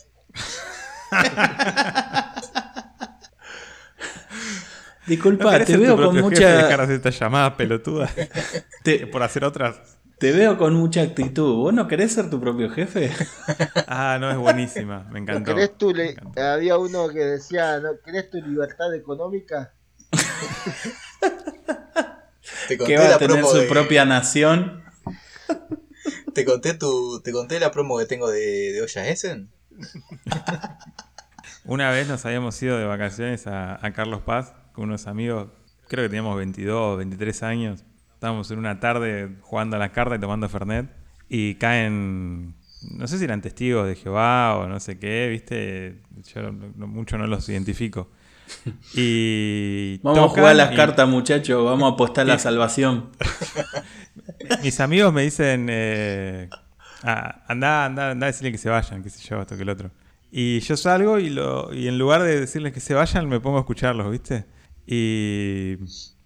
[5.08, 8.12] Disculpa, ¿No te veo con y dejar de mucha hacer estas llamadas pelotudas
[8.84, 9.98] te, por hacer otras?
[10.20, 11.56] te veo con mucha actitud.
[11.56, 13.12] ¿Vos no querés ser tu propio jefe?
[13.88, 15.00] Ah, no, es buenísima.
[15.12, 15.54] Me ¿No encantó.
[15.56, 16.42] querés tu Me le- encantó.
[16.42, 19.74] Había uno que decía, ¿no querés tu libertad económica?
[22.68, 24.84] Te conté Que va a la tener promo su de- propia nación.
[26.34, 29.50] Te conté tu, te conté la promo que tengo de, de Olla Essen.
[31.66, 35.50] Una vez nos habíamos ido de vacaciones a, a Carlos Paz con unos amigos,
[35.88, 37.84] creo que teníamos 22, 23 años.
[38.14, 40.90] Estábamos en una tarde jugando a las cartas y tomando Fernet
[41.28, 42.56] y caen,
[42.92, 46.02] no sé si eran testigos de Jehová o no sé qué, viste,
[46.34, 48.10] yo no- no- mucho no los identifico.
[48.94, 51.64] Y Vamos a jugar las y cartas, muchachos.
[51.64, 53.10] Vamos a apostar la salvación.
[54.64, 56.50] Mis amigos me dicen, eh,
[57.04, 59.70] ah, anda, anda, anda a decirle que se vayan, qué sé yo, esto que el
[59.70, 59.92] otro.
[60.32, 63.58] Y yo salgo y, lo, y en lugar de decirles que se vayan, me pongo
[63.58, 64.46] a escucharlos, ¿viste?
[64.88, 65.78] Y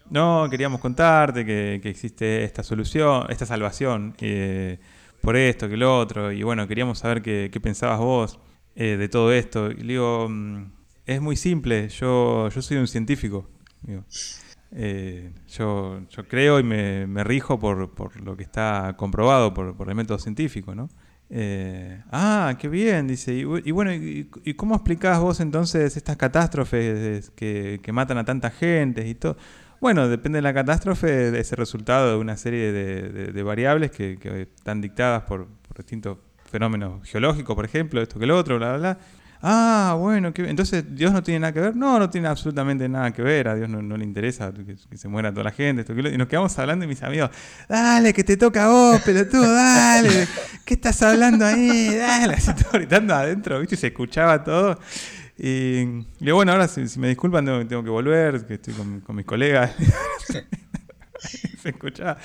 [0.09, 4.79] no, queríamos contarte que, que existe esta solución, esta salvación, eh,
[5.21, 6.31] por esto, que lo otro.
[6.31, 8.39] Y bueno, queríamos saber qué, qué pensabas vos
[8.75, 9.71] eh, de todo esto.
[9.71, 10.71] Y le digo, mm,
[11.05, 13.47] es muy simple, yo, yo soy un científico.
[13.81, 14.03] Digo.
[14.71, 19.95] Eh, yo, yo creo y me, rijo por, por lo que está comprobado por, el
[19.95, 20.89] método científico, ¿no?
[21.29, 23.33] Eh, ah, qué bien, dice.
[23.33, 28.49] Y, bu- y bueno, y, cómo explicás vos entonces estas catástrofes que, matan a tanta
[28.49, 29.37] gente y todo?
[29.79, 34.41] Bueno, depende de la catástrofe, de ese resultado de una serie de, variables que, que
[34.41, 38.77] están dictadas por, por distintos fenómenos geológicos, por ejemplo, esto que lo otro, bla, bla,
[38.77, 38.99] bla.
[39.47, 41.75] Ah, bueno, entonces Dios no tiene nada que ver.
[41.75, 43.47] No, no tiene absolutamente nada que ver.
[43.47, 45.81] A Dios no, le interesa que, se muera toda la gente.
[45.81, 47.29] Esto, que lo- Y nos quedamos hablando y mis amigos,
[47.69, 50.27] dale, que te toca a vos, pelotudo, dale.
[50.65, 51.93] ¿Qué estás hablando ahí?
[51.95, 53.75] Dale, así todo gritando adentro, ¿viste?
[53.75, 54.79] Y se escuchaba todo.
[55.37, 55.81] Y,
[56.19, 59.15] y bueno, ahora si, si me disculpan, tengo, tengo que volver, que estoy con, con
[59.15, 59.75] mis colegas.
[61.61, 62.17] se escuchaba.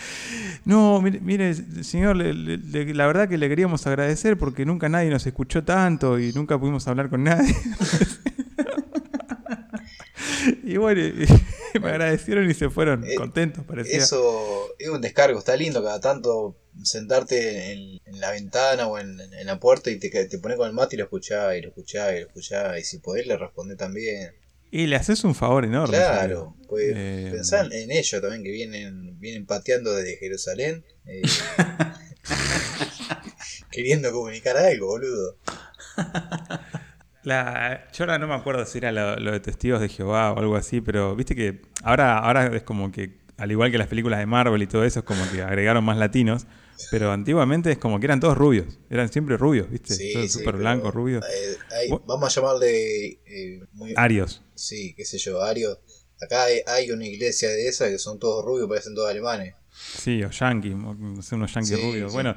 [0.65, 5.11] No, mire, mire, señor, le- le- la verdad que le queríamos agradecer porque nunca nadie
[5.11, 7.55] nos escuchó tanto y nunca pudimos hablar con nadie.
[10.65, 13.99] y bueno, y me agradecieron y se fueron Eh, contentos, parecía.
[13.99, 19.21] Eso es un descargo, está lindo cada tanto sentarte en, en la ventana o en,
[19.21, 21.69] en la puerta y te, te pones con el mate y lo escuchás y lo
[21.69, 24.33] escuchás y lo escuchás y si podés le respondés también.
[24.71, 25.97] Y le haces un favor enorme.
[25.97, 30.85] Claro, pues Eh, pensá en ellos también que vienen, vienen pateando desde Jerusalén.
[31.07, 31.23] eh,
[33.71, 35.37] queriendo comunicar algo, boludo.
[37.23, 40.39] La, yo ahora no me acuerdo si era lo, lo de Testigos de Jehová o
[40.39, 44.19] algo así, pero viste que ahora, ahora es como que, al igual que las películas
[44.21, 46.47] de Marvel y todo eso, es como que agregaron más latinos,
[46.90, 50.57] pero antiguamente es como que eran todos rubios, eran siempre rubios, viste, Sí, todos súper
[50.57, 51.25] blancos, rubios,
[51.71, 54.43] hay- vamos a llamarle eh, muy, arios.
[54.55, 55.79] sí, qué sé yo, Ario.
[56.23, 59.55] Acá hay, hay una iglesia de esas que son todos rubios, parecen todos alemanes.
[59.71, 60.31] Sí, o
[61.23, 62.12] sé, unos Sí, rubios.
[62.12, 62.35] Bueno,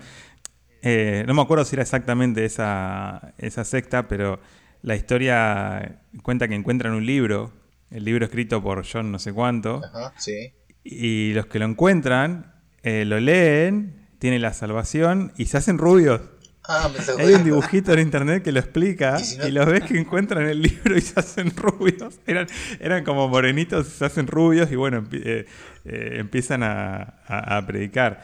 [0.82, 4.39] eh, no me acuerdo si era exactamente esa, esa secta, pero
[4.82, 7.53] la historia cuenta que encuentran un libro,
[7.89, 10.53] el libro escrito por John no sé cuánto, Ajá, sí.
[10.84, 12.53] y los que lo encuentran
[12.84, 16.21] eh, lo leen, tienen la salvación y se hacen rubios.
[16.63, 19.65] Ah, me Hay un dibujito en internet que lo explica Y si no- y los
[19.65, 22.21] ves que encuentran el libro y se hacen rubios.
[22.25, 22.47] Eran,
[22.79, 25.45] eran como morenitos y se hacen rubios y bueno, eh,
[25.83, 28.23] eh, empiezan a, a- a predicar.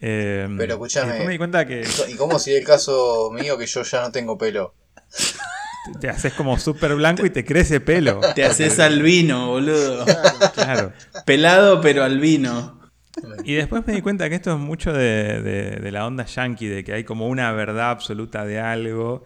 [0.00, 1.24] Eh, Pero escúchame.
[1.26, 4.12] me di cuenta que ¿Y cómo si es el caso mío que yo ya no
[4.12, 4.76] tengo pelo?
[5.94, 8.20] te- te haces como súper blanco y te crece pelo.
[8.36, 10.04] Te haces albino, boludo.
[10.54, 10.92] Claro.
[11.26, 12.80] Pelado pero albino.
[13.44, 16.84] Y después me di cuenta que esto es mucho de, de- la onda yankee, de
[16.84, 19.24] que hay como una verdad absoluta de algo.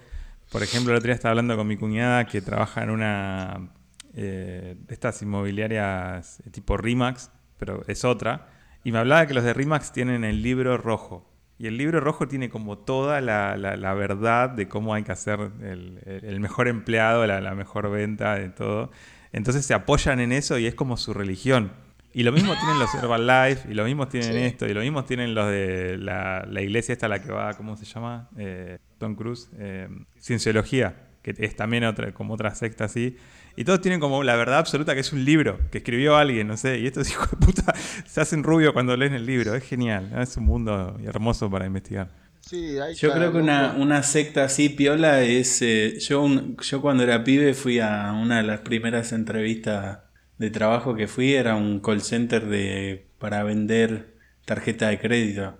[0.50, 3.70] Por ejemplo, el otro día estaba hablando con mi cuñada que trabaja en una
[4.14, 8.48] eh, estas inmobiliarias eh, tipo RIMAX, pero es otra.
[8.84, 11.30] Y me hablaba que los de RIMAX tienen el libro rojo.
[11.58, 15.40] Y el libro rojo tiene como toda la, la- verdad de cómo hay que hacer
[15.62, 18.90] el, el- mejor empleado, la mejor venta, de todo.
[19.32, 21.72] Entonces se apoyan en eso y es como su religión.
[22.18, 24.38] Y lo mismo tienen los Herbalife, y lo mismo tienen Sí.
[24.38, 27.52] esto, y lo mismo tienen los de la, la iglesia esta a la que va,
[27.54, 28.30] ¿cómo se llama?
[28.38, 29.86] Eh, Tom Cruise, eh,
[30.18, 33.16] Cienciología, que es también otra, como otra secta así.
[33.54, 36.56] Y todos tienen como la verdad absoluta que es un libro que escribió alguien, no
[36.56, 37.74] sé, y estos hijos de puta
[38.06, 42.08] se hacen rubio cuando leen el libro, es genial, es un mundo hermoso para investigar.
[42.40, 45.60] Sí, hay Yo creo que una, una secta así piola es...
[45.62, 49.98] eh, yo, un- yo cuando era pibe fui a una de las primeras entrevistas
[50.38, 55.58] de trabajo que fui, era un call center de, para vender tarjeta de crédito.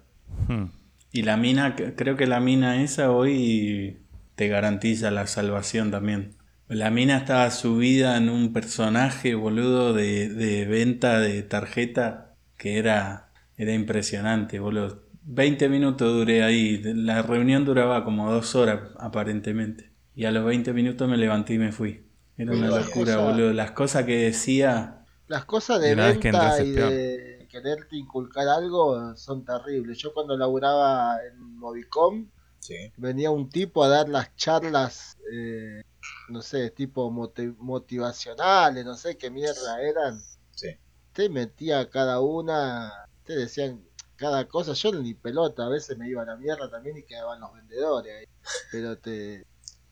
[0.48, 0.66] Hmm.
[1.12, 3.98] Y la mina, creo que la mina esa hoy
[4.34, 6.34] te garantiza la salvación también.
[6.68, 13.30] La mina estaba subida en un personaje, boludo, de, de venta de tarjeta que era,
[13.56, 15.06] era impresionante, boludo.
[15.22, 16.80] 20 minutos duré ahí.
[16.82, 19.90] La reunión duraba como dos horas, aparentemente.
[20.14, 22.05] Y a los 20 minutos me levanté y me fui.
[22.36, 23.52] Era una locura, las cosas- boludo.
[23.52, 25.04] Las cosas que decía...
[25.28, 29.98] Las cosas de que venta entras y de quererte inculcar algo son terribles.
[29.98, 32.28] Yo cuando laburaba en Movicom
[32.60, 32.92] Sí.
[32.96, 35.82] venía un tipo a dar las charlas, eh,
[36.28, 40.20] no sé, tipo moti- motivacionales, no sé qué mierda eran.
[40.52, 40.76] Sí.
[41.12, 42.92] Te metía cada una,
[43.24, 43.82] te decían
[44.16, 44.72] cada cosa.
[44.72, 48.12] Yo ni pelota, a veces me iba a la mierda también y quedaban los vendedores
[48.16, 48.26] ahí.
[48.72, 49.44] Pero te.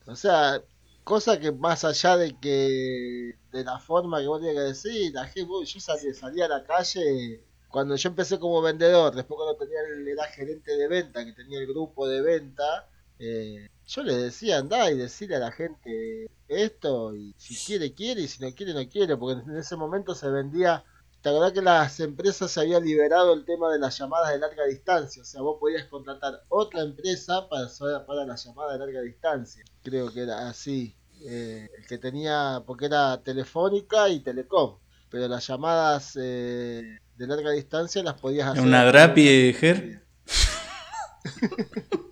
[0.05, 0.61] O sea,
[1.05, 3.37] cosa que más allá de que.
[3.51, 6.65] de la forma que vos tenías que decir, la gente, yo salí, salí a la
[6.65, 7.43] calle.
[7.69, 9.79] Cuando yo empecé como vendedor, después cuando tenía
[10.11, 12.89] era gerente de venta, que tenía el grupo de venta,
[13.19, 18.21] eh, yo le decía, andá y decirle a la gente esto, y si quiere, quiere,
[18.21, 20.83] y si no quiere, no quiere, porque en ese momento se vendía,
[21.25, 24.63] ¿te acordás que las empresas se había liberado el tema de las llamadas de larga
[24.65, 25.23] distancia?
[25.23, 27.67] O sea, vos podías contratar otra empresa para,
[28.05, 29.65] para las llamadas de larga distancia.
[29.81, 30.95] Creo que era así.
[31.27, 34.77] Eh, el que tenía, porque era telefónica y telecom,
[35.09, 38.61] pero las llamadas eh, de larga distancia las podías hacer.
[38.61, 40.05] Una drapi, Ger.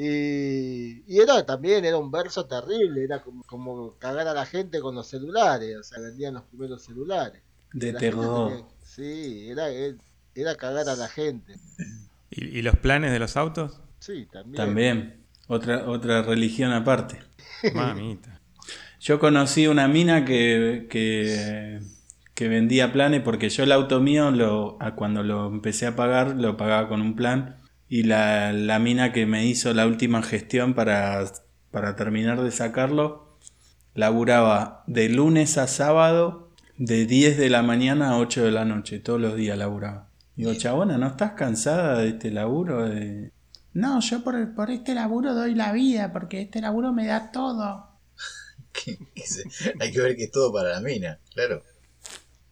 [0.00, 4.78] Y, y era también, era un verso terrible, era como, como cagar a la gente
[4.78, 7.42] con los celulares, o sea, vendían los primeros celulares.
[7.72, 8.50] De La terror.
[8.50, 9.68] tenía- sí, era,
[10.34, 11.54] era cagar a la gente.
[12.30, 13.80] ¿Y, y los planes de los autos?
[13.98, 14.56] Sí, también.
[14.56, 15.24] También.
[15.48, 17.18] Otra, otra religión aparte.
[17.74, 18.40] Mamita.
[19.00, 21.80] Yo conocí una mina que, que,
[22.34, 26.34] que vendía planes porque yo el auto mío lo, a cuando lo empecé a pagar
[26.36, 27.56] lo pagaba con un plan
[27.88, 31.24] y la, la mina que me hizo la última gestión para,
[31.70, 33.38] para terminar de sacarlo
[33.94, 36.47] laburaba de lunes a sábado
[36.78, 40.08] de 10 de la mañana a 8 de la noche, todos los días laburaba.
[40.36, 42.88] Digo, chabona, ¿no estás cansada de este laburo?
[42.88, 43.32] De...
[43.74, 47.88] No, yo por, por este laburo doy la vida porque este laburo me da todo.
[49.80, 51.62] Hay que ver que es todo para la mina, claro.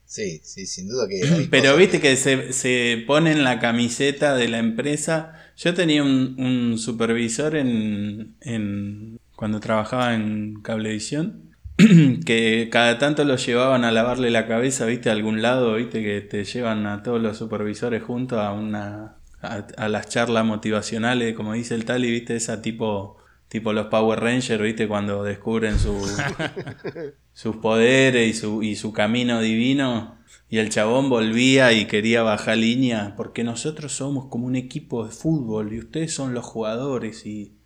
[0.05, 1.23] Sí, sí, sin duda que.
[1.23, 5.35] hay Pero viste que se, se ponen la camiseta de la empresa.
[5.57, 11.56] Yo tenía un, un supervisor en, en cuando trabajaba en Cablevisión
[12.25, 16.21] que cada tanto lo llevaban a lavarle la cabeza, viste, a algún lado, viste, que
[16.21, 21.53] te llevan a todos los supervisores juntos a una a, a las charlas motivacionales, como
[21.53, 25.97] dice el Tali, viste, esa tipo tipo los Power Rangers, viste, cuando descubren su
[27.33, 30.17] sus poderes y su, y su camino divino.
[30.49, 35.11] Y el chabón volvía y quería bajar línea porque nosotros somos como un equipo de
[35.11, 37.57] fútbol y ustedes son los jugadores y...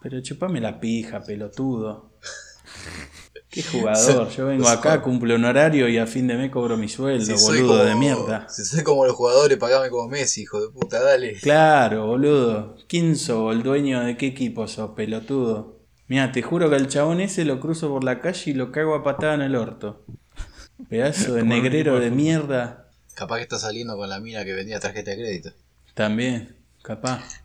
[0.00, 2.12] Pero chupame la pija, pelotudo.
[3.50, 4.28] ¿Qué jugador?
[4.30, 7.44] Yo vengo acá, cumplo un horario y a fin de mes cobro mi sueldo, Si
[7.44, 8.48] boludo como- de mierda.
[8.48, 11.32] Si soy como los jugadores, pagame como Messi, hijo de puta, dale.
[11.40, 12.76] Claro, boludo.
[12.88, 13.54] ¿Quién sos?
[13.54, 15.78] ¿El dueño de qué equipo sos, pelotudo?
[16.08, 18.94] Mira, te juro que al chabón ese lo cruzo por la calle y lo cago
[18.94, 20.04] a patada en el orto.
[20.90, 22.88] Pedazo de negrero de mierda.
[23.14, 25.50] Capaz que está saliendo con la mina que vendía tarjeta de crédito.
[25.94, 27.42] También, capaz.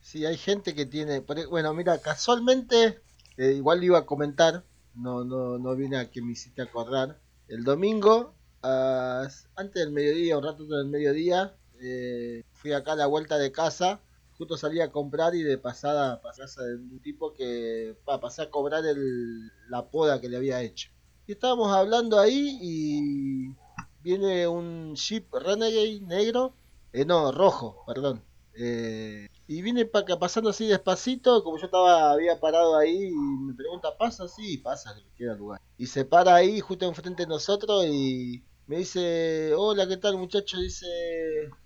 [0.00, 1.16] Sí, hay gente que tiene.
[1.16, 3.00] e- Bueno, mira, casualmente,
[3.36, 4.62] eh, igual le iba a comentar,
[4.96, 7.18] no, no, no vine a que me hiciste acordar.
[7.48, 13.06] El domingo, antes del mediodía, un rato antes del mediodía, eh, fui acá a la
[13.06, 14.00] vuelta de casa.
[14.38, 18.50] Justo salí a comprar y de pasada pasé a un tipo que pa, pasé a
[18.50, 20.90] cobrar el, la poda que le había hecho.
[21.26, 23.54] Y estábamos hablando ahí y
[24.02, 26.54] viene un Jeep Renegade negro,
[26.92, 28.22] eh, no, rojo, perdón.
[28.54, 33.12] Eh, y viene pa- acá pasando así despacito, como yo estaba, había parado ahí y
[33.12, 34.26] me pregunta, ¿pasa?
[34.28, 35.60] Sí, pasa, que me queda lugar.
[35.76, 40.58] Y se para ahí justo enfrente de nosotros y me dice, hola, ¿qué tal muchacho?
[40.58, 40.86] Dice,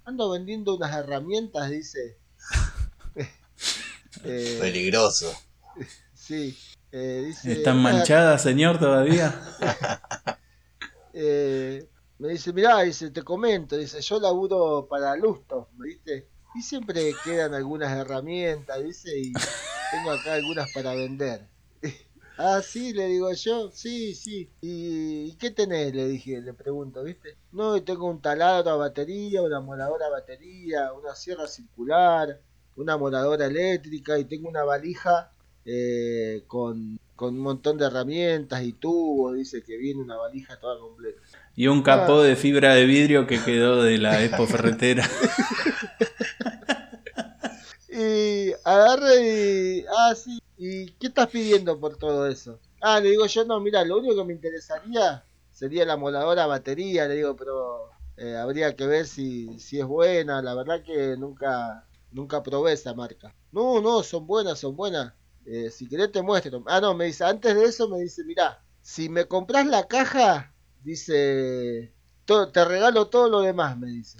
[0.05, 2.19] ando vendiendo unas herramientas, dice.
[4.25, 5.33] Eh, Peligroso.
[6.14, 6.57] sí,
[6.91, 7.53] eh, dice...
[7.53, 9.33] ¿Están "Unas manchadas, señor, todavía?
[11.12, 11.88] eh,
[12.19, 16.29] me dice, mirá, dice, te comento, dice, yo laburo para Lusto, ¿me viste?
[16.54, 19.32] Y siempre quedan algunas herramientas, dice, y
[19.90, 21.42] tengo acá algunas para vender.
[22.38, 24.50] ah, sí, le digo yo, sí, sí.
[24.61, 25.94] ¿Y, qué tenés?
[25.94, 27.37] Le dije, le pregunto, ¿viste?
[27.52, 32.40] No, y tengo un taladro a batería, una moladora a batería, una sierra circular,
[32.76, 35.32] una moladora eléctrica y tengo una valija
[35.64, 40.78] eh, con, con un montón de herramientas y tubos, dice que viene una valija toda
[40.78, 41.20] completa.
[41.56, 45.04] Y un capó de fibra de vidrio que quedó de la Expo Ferretera.
[48.68, 49.85] Y agarre y.
[49.96, 50.38] Ah, sí.
[50.57, 52.59] ¿Y qué estás pidiendo por todo eso?
[52.81, 57.07] Ah, le digo yo, no, mira, lo único que me interesaría sería la moladora batería,
[57.07, 60.42] le digo, pero eh, habría que ver si, si es buena.
[60.42, 63.35] La verdad que nunca nunca probé esa marca.
[63.52, 65.12] No, no, son buenas, son buenas.
[65.46, 66.62] Eh, si querés te muestro.
[66.66, 70.54] Ah, no, me dice, antes de eso me dice, mira, si me compras la caja,
[70.83, 71.94] dice,
[72.26, 74.18] te regalo todo lo demás, me dice.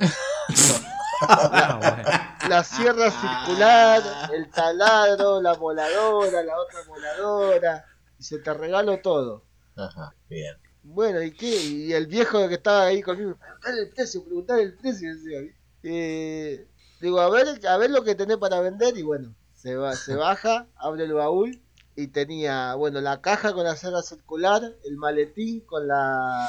[1.21, 2.28] Ah, bueno.
[2.59, 7.85] la sierra circular, el taladro, la moladora, la otra moladora,
[8.19, 9.45] y se te regalo todo.
[9.77, 10.57] Ajá, bien.
[10.83, 11.55] Bueno, ¿y qué?
[11.63, 15.41] Y el viejo que estaba ahí conmigo, preguntar el precio, preguntar el precio, decía.
[15.83, 16.67] Eh,
[17.01, 20.15] digo, a ver, a ver lo que tenés para vender, y bueno, se va, se
[20.17, 21.61] baja, abre el baúl,
[21.97, 26.49] y tenía, bueno, la caja con la sierra circular, el maletín con la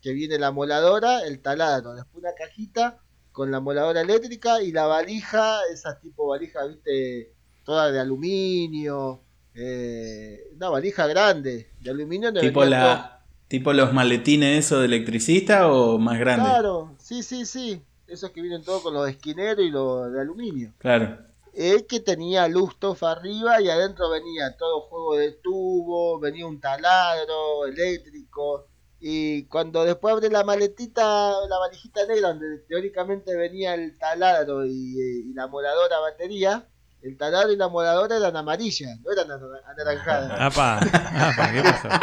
[0.00, 2.98] que viene la moladora, el taladro, después una cajita
[3.32, 7.32] con la moladora eléctrica y la valija, esas tipo valija, viste,
[7.64, 9.20] toda de aluminio,
[9.54, 12.32] eh, una valija grande, de aluminio.
[12.32, 13.18] tipo todo- la
[13.48, 16.44] tipo los maletines eso de electricista o más grande.
[16.48, 20.72] Claro, sí, sí, sí, esos que vienen todos con los esquineros y los de aluminio.
[20.78, 21.18] Claro.
[21.52, 27.66] El que tenía Lustoff arriba y adentro venía todo juego de tubo, venía un taladro
[27.66, 28.68] eléctrico.
[29.04, 31.02] Y cuando después abre la maletita,
[31.48, 36.68] la valijita negra, donde teóricamente venía el taladro y, eh, y la moladora batería,
[37.02, 40.30] el taladro y la moladora eran amarillas, no eran ana- anaranjadas.
[40.40, 41.88] Apa, apa, ¿qué pasó?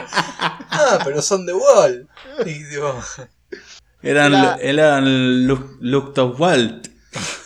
[0.71, 2.07] Ah, pero son de Wall.
[2.45, 2.99] Y digo,
[4.01, 5.47] Eran, Era- eran
[5.81, 6.81] Luftwaffe.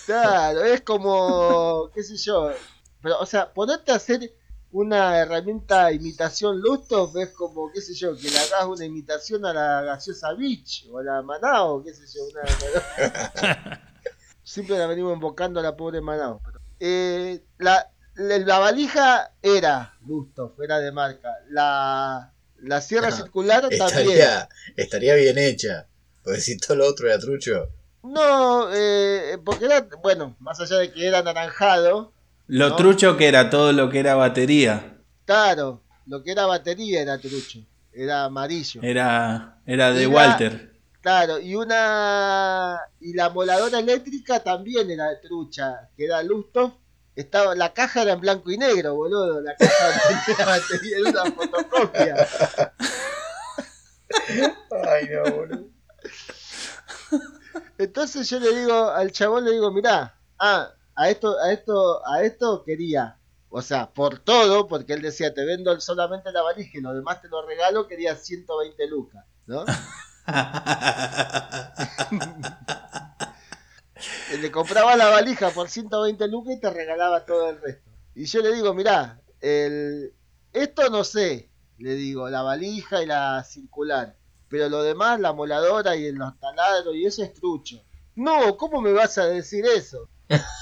[0.06, 2.52] Claro, es como, qué sé yo.
[3.02, 4.32] Pero, o sea, ponerte a hacer
[4.74, 9.54] una herramienta imitación Lustoff es como, qué sé yo, que le hagas una imitación a
[9.54, 12.24] la gaseosa Beach o a la Manao, qué sé yo.
[12.26, 13.82] Una,
[14.44, 16.42] Siempre la venimos invocando a la pobre Manao.
[16.46, 21.30] pero- eh, la, la, la valija era Lustoff, era de marca.
[21.50, 23.82] La, la sierra circular también.
[23.84, 25.88] estaría, estaría bien hecha.
[26.24, 27.70] Porque si todo lo otro era trucho.
[28.04, 32.13] No, eh, porque era, bueno, más allá de que era anaranjado,
[32.48, 32.76] Lo No.
[32.76, 34.98] trucho que era todo lo que era batería.
[35.26, 37.60] Claro, lo que era batería era trucho,
[37.94, 38.82] era amarillo.
[38.84, 40.74] Era, era de Walter.
[41.02, 42.80] Claro, y una.
[43.02, 46.74] Y la moladora eléctrica también era trucha, que era Lustov.
[47.16, 49.42] Estaba, la caja era en blanco y negro, boludo.
[49.42, 52.28] La caja tenía batería de una fotocopia.
[54.88, 55.68] Ay, no, boludo.
[57.78, 62.24] Entonces yo le digo, al chabón le digo, mirá, ah, a esto, a esto, a
[62.24, 63.18] esto quería.
[63.50, 67.22] O sea, por todo, porque él decía, te vendo solamente la valija y lo demás
[67.22, 69.66] te lo regalo, quería 120 lucas, ¿no?
[74.42, 77.92] le compraba la valija por 120 lucas y te regalaba todo el resto.
[78.16, 80.14] Y yo le digo, mirá, el...
[80.52, 84.16] esto no sé, le digo, la valija y la circular.
[84.50, 87.84] Pero lo demás, la moladora y los taladros y eso es trucho.
[88.16, 90.10] No, ¿cómo me vas a decir eso?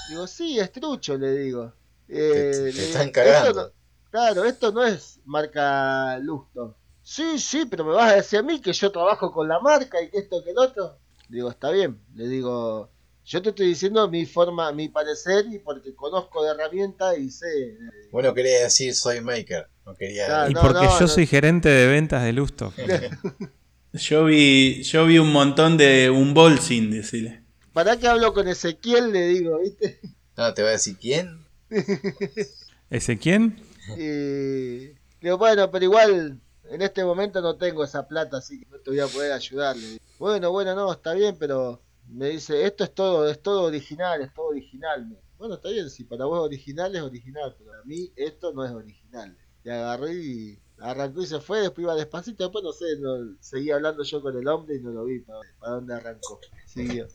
[0.08, 1.72] Digo, sí, es trucho, le digo.
[2.08, 3.62] Eh, Te- están esto cagando.
[3.62, 3.70] no-
[4.10, 6.76] claro, esto no es marca Lusto.
[7.02, 10.00] Sí, sí, pero me vas a decir a mí que yo trabajo con la marca
[10.02, 10.98] y que esto que el otro.
[11.28, 11.98] Digo, está bien.
[12.14, 12.90] Le digo,
[13.24, 17.76] yo te estoy diciendo mi forma, mi parecer y porque conozco de herramientas y sé.
[18.10, 19.66] Bueno, quería decir soy maker.
[19.86, 20.26] No quería.
[20.26, 20.50] Claro.
[20.50, 21.08] Y no, porque no, yo no.
[21.08, 22.72] soy gerente de ventas de Lusto.
[23.94, 27.41] Yo vi, yo vi un montón de un bolsín, decirle.
[27.72, 29.12] ¿Para qué hablo con Ezequiel?
[29.12, 30.00] Le digo, ¿viste?
[30.36, 31.44] No, te voy a decir quién.
[32.90, 33.56] ¿Ese quién?
[33.98, 34.88] Y
[35.20, 38.90] digo, bueno, pero igual en este momento no tengo esa plata, así que no te
[38.90, 39.76] voy a poder ayudar.
[39.76, 40.00] le digo.
[40.18, 44.32] Bueno, bueno, no, está bien, pero me dice, esto es todo, es todo original, es
[44.34, 45.06] todo original.
[45.08, 48.52] Me- Bueno, está bien, si para vos es original, es original, pero a mí esto
[48.52, 49.36] no es original.
[49.64, 53.70] Y agarré y arrancó y se fue, después iba despacito, después no sé, no, seguí
[53.70, 56.40] hablando yo con el hombre y no lo vi para, para dónde arrancó.
[56.66, 57.06] Siguió.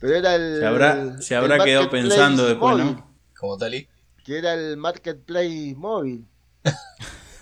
[0.00, 0.58] Pero era el...
[0.60, 3.16] Se habrá, se el habrá quedado pensando después, móvil, ¿no?
[3.38, 3.88] Como Tali.
[4.24, 6.26] Que era el marketplace móvil.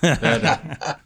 [0.01, 0.61] Claro.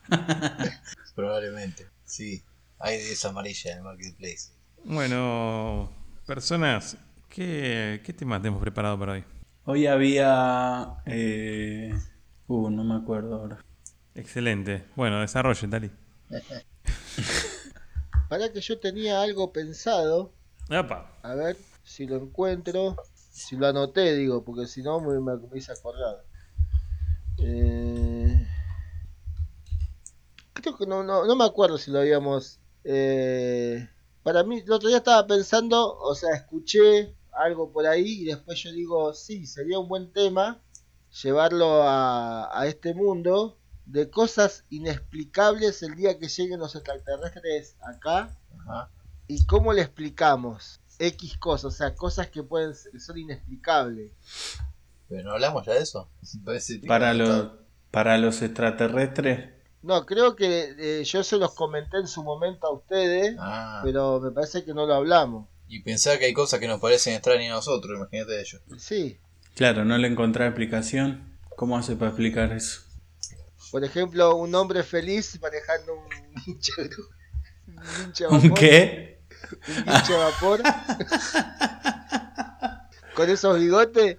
[1.14, 1.88] Probablemente.
[2.04, 2.42] Sí.
[2.78, 4.52] Hay de esa amarilla en el marketplace.
[4.84, 5.92] Bueno,
[6.26, 6.96] personas,
[7.28, 9.24] ¿qué, qué temas tenemos preparado para hoy?
[9.64, 10.96] Hoy había.
[11.06, 11.94] Eh,
[12.48, 13.64] uh, no me acuerdo ahora.
[14.14, 14.84] Excelente.
[14.96, 15.90] Bueno, desarrolle, Tali.
[18.28, 20.32] Para que yo tenía algo pensado,
[21.22, 25.58] A ver si lo encuentro, si lo anoté, digo, porque si no me, me, me
[25.58, 26.24] hice acordar.
[27.38, 28.46] Eh,
[30.52, 32.60] creo que no, no, no me acuerdo si lo habíamos.
[32.84, 33.88] eh,
[34.22, 38.62] para mí, el otro día estaba pensando, o sea, escuché algo por ahí y después
[38.62, 40.60] yo digo, sí, sería un buen tema
[41.22, 48.30] llevarlo a, a este mundo de cosas inexplicables el día que lleguen los extraterrestres acá
[48.60, 48.90] Ajá.
[49.34, 50.80] ¿Y cómo le explicamos?
[50.98, 54.12] X cosas, o sea, cosas que pueden ser, son inexplicables.
[55.08, 56.08] Pero no hablamos ya de eso.
[56.86, 57.50] Para los,
[57.90, 59.50] para los extraterrestres.
[59.82, 63.80] No, creo que eh, yo se los comenté en su momento a ustedes, Ah.
[63.82, 65.48] pero me parece que no lo hablamos.
[65.66, 68.60] Y pensar que hay cosas que nos parecen extrañas a nosotros, imagínate ellos.
[68.78, 69.18] Sí,
[69.54, 71.36] Claro, no le encontré explicación.
[71.56, 72.82] ¿Cómo hace para explicar eso?
[73.70, 76.72] por ejemplo, un hombre feliz manejando un hincha
[77.66, 79.11] un hincha ¿Un qué?
[79.68, 80.62] Un hincha vapor
[83.14, 84.16] con esos bigotes.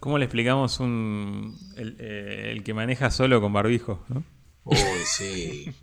[0.00, 4.04] ¿Cómo le explicamos un el, eh, el que maneja solo con barbijo?
[4.08, 4.22] ¿no?
[4.64, 5.74] Uy, sí.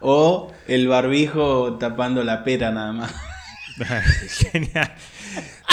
[0.00, 3.14] O el barbijo tapando la pera nada más.
[4.52, 4.94] Genial.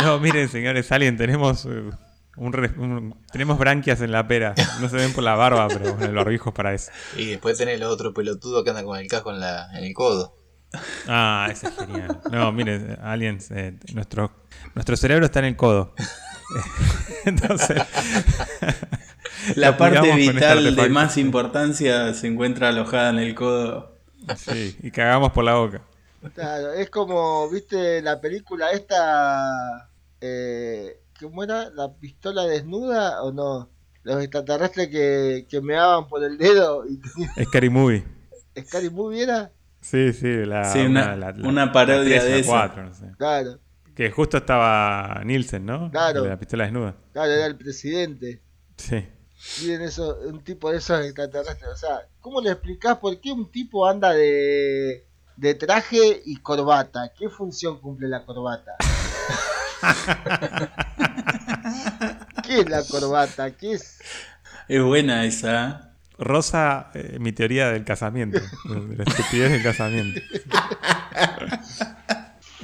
[0.01, 1.89] No, miren, señores, alguien tenemos eh,
[2.35, 4.55] un, re- un- tenemos branquias en la pera.
[4.81, 6.91] No se ven por la barba, pero bueno, el barbijo es para eso.
[7.17, 9.93] Y después tenés los otros pelotudos que andan con el casco en, la, en el
[9.93, 10.35] codo.
[11.07, 12.19] Ah, ese es genial.
[12.31, 14.31] No, miren, aliens, eh, nuestro,
[14.73, 15.93] nuestro cerebro está en el codo.
[17.25, 17.81] Entonces,
[19.55, 23.97] La parte con este vital de más importancia se encuentra alojada en el codo.
[24.37, 25.81] Sí, y cagamos por la boca.
[26.33, 29.89] Claro, es como, viste, la película esta,
[30.21, 31.69] eh, ¿cómo era?
[31.71, 33.69] ¿La pistola desnuda o no?
[34.03, 36.99] Los extraterrestres que, que meaban por el dedo y
[37.45, 38.03] Scary Movie.
[38.65, 39.51] Scary Movie era,
[39.81, 42.49] Sí, sí, la, Sí, una- la- la- una parodia la tres o de la esa.
[42.49, 43.05] cuatro, no sé.
[43.17, 43.59] claro,
[43.95, 45.89] Que justo estaba Nielsen, ¿no?
[45.91, 46.23] Claro.
[46.23, 46.95] De la pistola desnuda.
[47.13, 48.41] claro, era el presidente.
[48.77, 49.05] Sí.
[49.61, 53.51] Miren eso, un tipo de esos extraterrestres, o sea, ¿cómo le explicás por qué un
[53.51, 55.05] tipo anda de,
[55.35, 57.11] de traje y corbata?
[57.17, 58.71] ¿Qué función cumple la corbata?
[62.43, 63.51] ¿Qué es la corbata?
[63.51, 63.99] ¿Qué es?
[64.67, 65.89] Es buena esa.
[66.17, 68.39] Rosa, eh, mi teoría del casamiento.
[68.39, 70.21] de la estupidez del casamiento.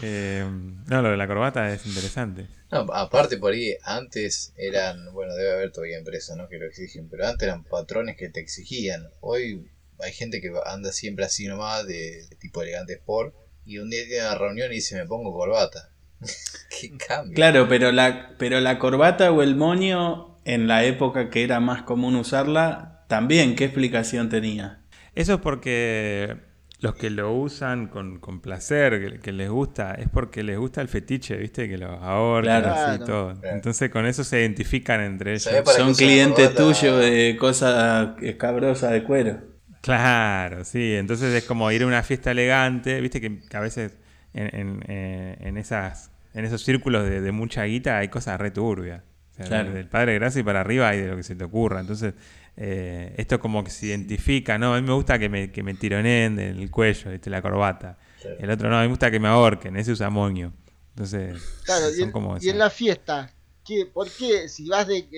[0.01, 0.45] Eh,
[0.88, 2.47] No, lo de la corbata es interesante.
[2.72, 6.47] No, aparte por ahí, antes eran, bueno, debe haber todavía empresas, ¿no?
[6.47, 9.09] Que lo exigen, pero antes eran patrones que te exigían.
[9.20, 13.89] Hoy hay gente que anda siempre así nomás, de, de tipo elegante sport, y un
[13.89, 15.89] día tiene una reunión y dice, me pongo corbata.
[16.80, 17.34] ¿Qué cambio?
[17.36, 21.84] Claro, pero la, pero la corbata o el moño, en la época que era más
[21.84, 24.82] común usarla, también, ¿qué explicación tenía?
[25.15, 26.38] Eso es porque
[26.80, 30.80] los que lo usan con, con placer, que, que les gusta, es porque les gusta
[30.82, 31.67] el fetiche, ¿viste?
[31.67, 32.76] Que los ahorcan Claro.
[32.93, 33.34] así todo.
[33.39, 33.55] Claro.
[33.55, 35.43] Entonces con eso se identifican entre ellos.
[35.43, 39.41] ¿Sabés para qué Son clientes tuyos de cosas escabrosas de cuero.
[39.82, 40.93] Claro, sí.
[40.95, 43.20] Entonces es como ir a una fiesta elegante, ¿viste?
[43.20, 43.97] Que, que a veces
[44.34, 48.52] en, en, eh, en esas, en esos círculos de, de mucha guita hay cosas re
[48.52, 49.04] turbias.
[49.32, 49.72] O sea, Claro.
[49.72, 51.80] Del padre de gracia y para arriba hay de lo que se te ocurra.
[51.80, 52.14] Entonces,
[52.58, 54.74] eh, esto como que se identifica, ¿no?
[54.74, 57.30] A mí me gusta que me, que me tironeen del cuello, ¿viste?
[57.30, 57.98] La corbata.
[58.22, 58.36] Claro.
[58.40, 60.54] El otro no, a mí me gusta que me ahorquen, ese usa moño.
[60.90, 62.56] Entonces, Claro, y en, como y en esas.
[62.58, 65.18] la fiesta, ¿qué, ¿por qué si vas de, de,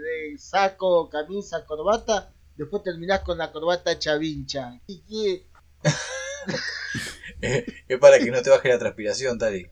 [0.00, 4.78] de saco, camisa, corbata, después terminás con la corbata chavincha?
[4.86, 5.46] ¿Y qué?
[7.88, 9.68] es para que no te baje la transpiración, Tali.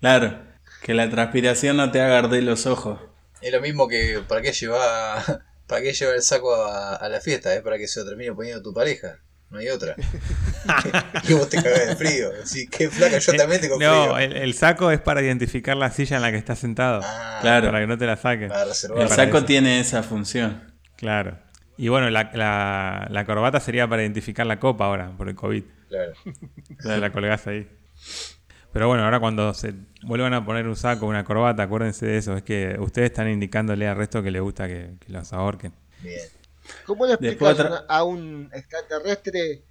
[0.00, 0.42] Claro,
[0.82, 3.00] que la transpiración no te haga arder los ojos.
[3.40, 5.22] Es lo mismo que para qué lleva
[5.66, 8.32] para qué lleva el saco a, a la fiesta, es para que se lo termine
[8.32, 9.18] poniendo tu pareja.
[9.50, 9.96] No hay otra.
[11.28, 12.30] y vos te cagás de frío.
[12.42, 14.18] Así, qué flaca, yo también tengo No, frío.
[14.18, 17.00] el, el saco es para identificar la silla en la que estás sentado.
[17.02, 17.66] Ah, Claro.
[17.66, 18.52] Para que no te la saquen.
[18.52, 19.46] El saco eso.
[19.46, 20.72] tiene esa función.
[20.96, 21.36] Claro.
[21.76, 25.64] Y bueno, la, la, la corbata sería para identificar la copa ahora, por el COVID.
[25.90, 26.12] Claro.
[26.24, 27.68] Entonces la colgás ahí.
[28.72, 29.74] Pero bueno, ahora cuando se
[30.04, 32.36] vuelvan a poner un saco, una corbata, acuérdense de eso.
[32.36, 35.74] Es que ustedes están indicándole al resto que les gusta que, que los ahorquen.
[36.00, 36.20] Bien.
[36.86, 39.64] ¿Cómo le explicas otra- a un extraterrestre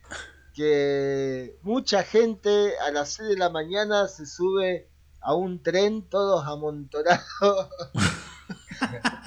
[0.53, 4.89] que mucha gente a las 6 de la mañana se sube
[5.21, 7.69] a un tren todos amontonados?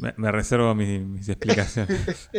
[0.00, 2.30] Me, me reservo mis, mis explicaciones.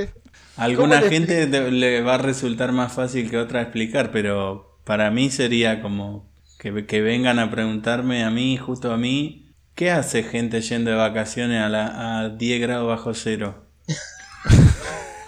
[0.55, 4.11] A alguna ¿Cómo le gente te- le va a resultar más fácil que otra explicar,
[4.11, 9.55] pero para mí sería como que, que vengan a preguntarme a mí, justo a mí,
[9.75, 13.65] ¿qué hace gente yendo de vacaciones a, la, a 10 grados bajo cero?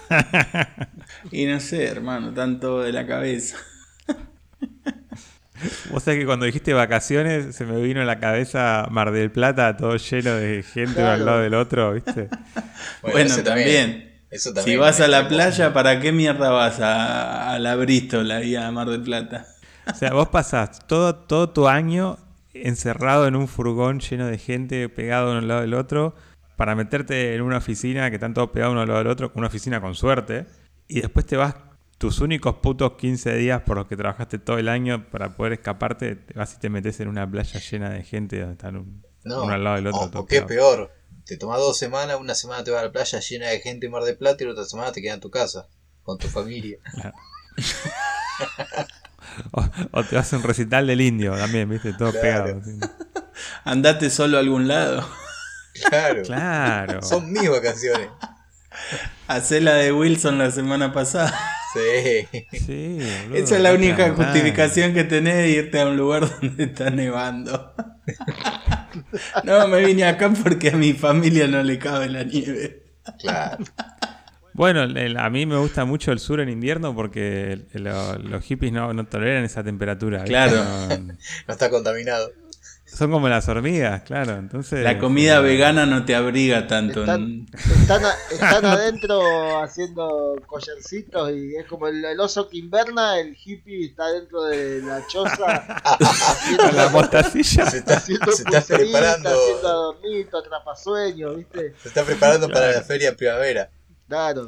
[1.32, 3.58] y no sé, hermano, tanto de la cabeza.
[5.92, 9.76] Vos sabés que cuando dijiste vacaciones se me vino a la cabeza Mar del Plata,
[9.78, 11.12] todo lleno de gente Claro.
[11.12, 12.30] al lado del otro, ¿viste?
[13.02, 14.06] Bueno, también.
[14.30, 14.80] Eso Si también.
[14.80, 18.88] vas a la playa, ¿para qué mierda vas a, a la Bristol, ahí a Mar
[18.90, 19.48] del Plata?
[19.90, 22.18] O sea, vos pasás todo, todo tu año
[22.54, 26.14] encerrado en un furgón lleno de gente pegado uno al lado del otro
[26.58, 29.48] para meterte en una oficina que están todos pegados uno al lado del otro, una
[29.48, 30.46] oficina con suerte,
[30.88, 31.56] y después te vas
[31.98, 36.16] tus únicos putos 15 días por los que trabajaste todo el año para poder escaparte,
[36.16, 39.44] te vas y te metes en una playa llena de gente donde están un- No,
[39.44, 40.02] uno al lado del otro.
[40.02, 40.92] o, todo o qué peor.
[41.26, 43.92] Te tomas dos semanas, una semana te vas a la playa llena de gente en
[43.92, 45.68] Mar del Plata y la otra semana te quedas en tu casa
[46.04, 46.78] con tu familia.
[49.52, 52.22] O, o te vas a un recital del indio también, viste, todo Claro.
[52.22, 52.62] pegado.
[52.62, 52.80] así.
[53.66, 55.08] Andate solo a algún lado.
[55.90, 56.24] Claro.
[56.24, 57.02] Claro.
[57.04, 58.10] Son mis vacaciones.
[59.28, 61.38] Hacé la de Wilson la semana pasada.
[61.74, 62.28] Sí.
[62.58, 63.00] Sí,
[63.30, 66.90] boludo, Esa es la única justificación que tenés de irte a un lugar donde está
[66.90, 67.74] nevando.
[69.44, 72.84] No, me vine acá porque a mi familia no le cabe la nieve.
[73.20, 73.64] Claro.
[74.54, 78.18] Bueno, el- a mí me gusta mucho el sur en invierno porque el- el- lo-
[78.18, 80.24] los hippies no, no toleran esa temperatura.
[80.24, 80.56] Claro.
[80.64, 82.32] No- No está contaminado.
[82.88, 84.38] Son como las hormigas, claro.
[84.38, 87.02] Entonces La comida eh, vegana no te abriga tanto.
[87.02, 93.20] Están, están, a- están adentro haciendo collarcitos y es como el, el oso que inverna,
[93.20, 95.46] el hippie está dentro de la choza
[95.84, 97.70] haciendo, La mostacilla.
[97.70, 99.30] Se está, haciendo se está preparando.
[99.30, 101.74] haciendo atrapasueños, ¿viste?
[101.82, 103.70] Se está preparando para la feria primavera.
[104.08, 104.48] Claro.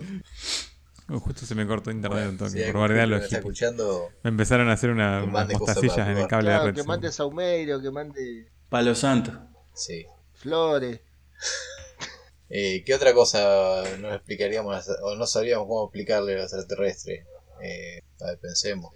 [1.10, 2.52] Uh, Justo se me cortó internet un toque.
[2.52, 3.62] Si hay por bardear que los me está hippies.
[3.62, 6.80] escuchando, Me empezaron a hacer una, Que unas mostacillas en el cable Claro, de que
[6.82, 6.88] red.
[6.88, 9.32] mande saumerio, que mande Palo Santo.
[9.74, 10.06] sí.
[10.36, 11.02] flores.
[12.52, 17.24] Eh, ¿Qué otra cosa nos explicaríamos o no sabríamos cómo explicarle a los extraterrestres?
[17.62, 18.92] Eh, a ver, pensemos.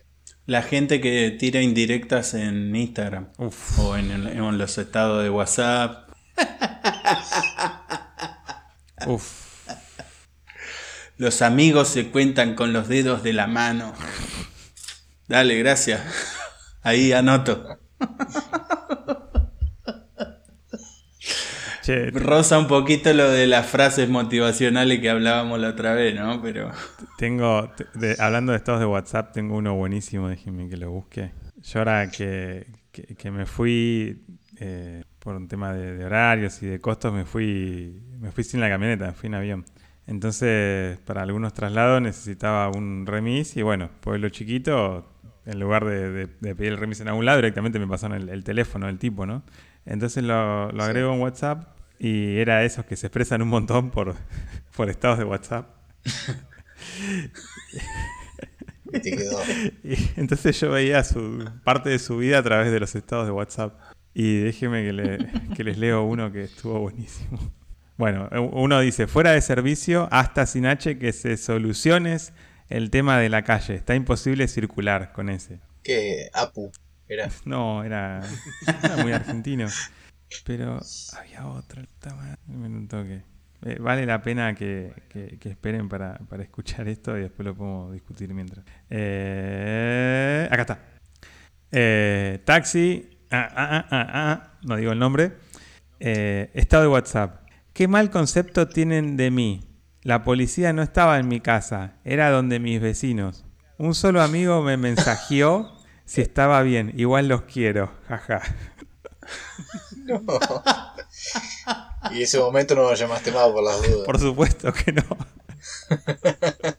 [0.47, 3.77] La gente que tira indirectas en Instagram Uf.
[3.79, 6.09] o en, el- en los estados de WhatsApp.
[9.05, 9.42] Uf.
[11.17, 13.93] Los amigos se cuentan con los dedos de la mano.
[15.27, 16.01] Dale, gracias.
[16.81, 17.79] Ahí anoto.
[21.81, 26.41] Che, Rosa un poquito lo de las frases motivacionales que hablábamos la otra vez, ¿no?
[26.41, 26.71] Pero
[27.17, 31.31] Tengo, de- hablando de estados de WhatsApp, tengo uno buenísimo, déjenme que lo busque.
[31.61, 34.23] Yo ahora que, que, que me fui
[34.59, 38.61] eh, por un tema de, de horarios y de costos, me fui, me fui sin
[38.61, 39.65] la camioneta, me fui en avión.
[40.07, 45.09] Entonces, para algunos traslados necesitaba un remis y bueno, pueblo chiquito,
[45.45, 48.29] en lugar de, de- de pedir el remis en algún lado, directamente me pasaron el,
[48.29, 49.43] el teléfono del tipo, ¿no?
[49.85, 50.89] Entonces lo, lo Sí.
[50.89, 54.15] agrego en WhatsApp y era de esos que se expresan un montón por,
[54.75, 55.67] por estados de WhatsApp.
[58.91, 59.39] Y te quedó.
[59.83, 63.31] Y entonces yo veía su parte de su vida a través de los estados de
[63.31, 63.79] WhatsApp.
[64.13, 65.17] Y déjeme que, le-
[65.55, 67.39] que les leo uno que estuvo buenísimo.
[67.97, 72.33] Bueno, uno dice, fuera de servicio hasta sin H que se soluciones
[72.69, 73.75] el tema de la calle.
[73.75, 75.59] Está imposible circular con ese.
[75.83, 76.29] ¿Qué?
[76.33, 76.71] Apu.
[77.07, 77.29] Era.
[77.45, 78.21] No, era,
[78.83, 79.67] era muy argentino.
[80.45, 80.79] Pero
[81.19, 81.81] había otro.
[81.81, 83.21] lo toque.
[83.65, 87.55] Eh, vale la pena que, que- que esperen para, para escuchar esto y después lo
[87.55, 88.65] podemos discutir mientras.
[88.89, 90.79] Eh, acá está.
[91.71, 93.09] Eh, taxi.
[93.31, 95.33] ah, ah, ah, no digo el nombre.
[95.99, 97.42] Estado de WhatsApp.
[97.73, 99.61] ¿Qué mal concepto tienen de mí?
[100.03, 103.45] La policía no estaba en mi casa, era donde mis vecinos.
[103.79, 106.93] Un solo amigo me mensajeó si estaba bien.
[106.95, 108.41] Igual los quiero, jaja.
[110.05, 110.21] No.
[112.11, 114.05] Y ese momento no lo llamaste más por las dudas.
[114.05, 115.03] Por supuesto que no.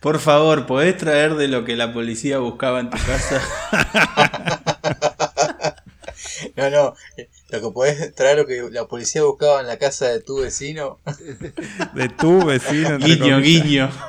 [0.00, 3.40] Por favor, ¿podés traer de lo que la policía buscaba en tu casa?
[6.56, 6.94] No, no.
[7.52, 10.98] Lo que podés traer lo que la policía buscaba en la casa de tu vecino.
[11.94, 12.98] De tu vecino.
[12.98, 13.42] guiño, comillas.
[13.42, 13.90] guiño.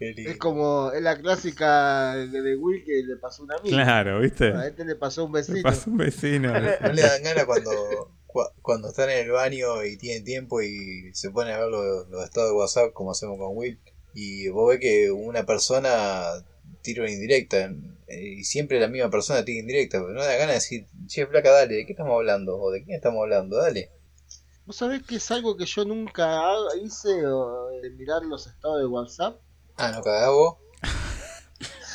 [0.00, 3.68] Es como es la clásica de de Will que le pasó a un amigo.
[3.76, 4.48] Claro, ¿viste?
[4.52, 5.62] A este le pasó a un vecino.
[5.62, 6.52] pasó un vecino.
[6.52, 7.70] ¿No le dan ganas cuando,
[8.26, 12.08] cua- cuando están en el baño y tienen tiempo y se ponen a ver los,
[12.10, 13.78] los estados de WhatsApp como hacemos con Will?
[14.14, 16.24] Y vos ves que una persona
[16.82, 17.72] tira una indirecta
[18.08, 21.50] y siempre la misma persona tira indirecta, pero no da ganas de decir, che, flaca,
[21.50, 22.58] dale, ¿de qué estamos hablando?
[22.58, 23.56] ¿O de quién estamos hablando?
[23.56, 23.90] Dale.
[24.66, 26.40] ¿Vos sabés que es algo que yo nunca
[26.82, 29.38] hice o, de mirar los estados de WhatsApp?
[29.76, 30.56] Ah, no cagás vos.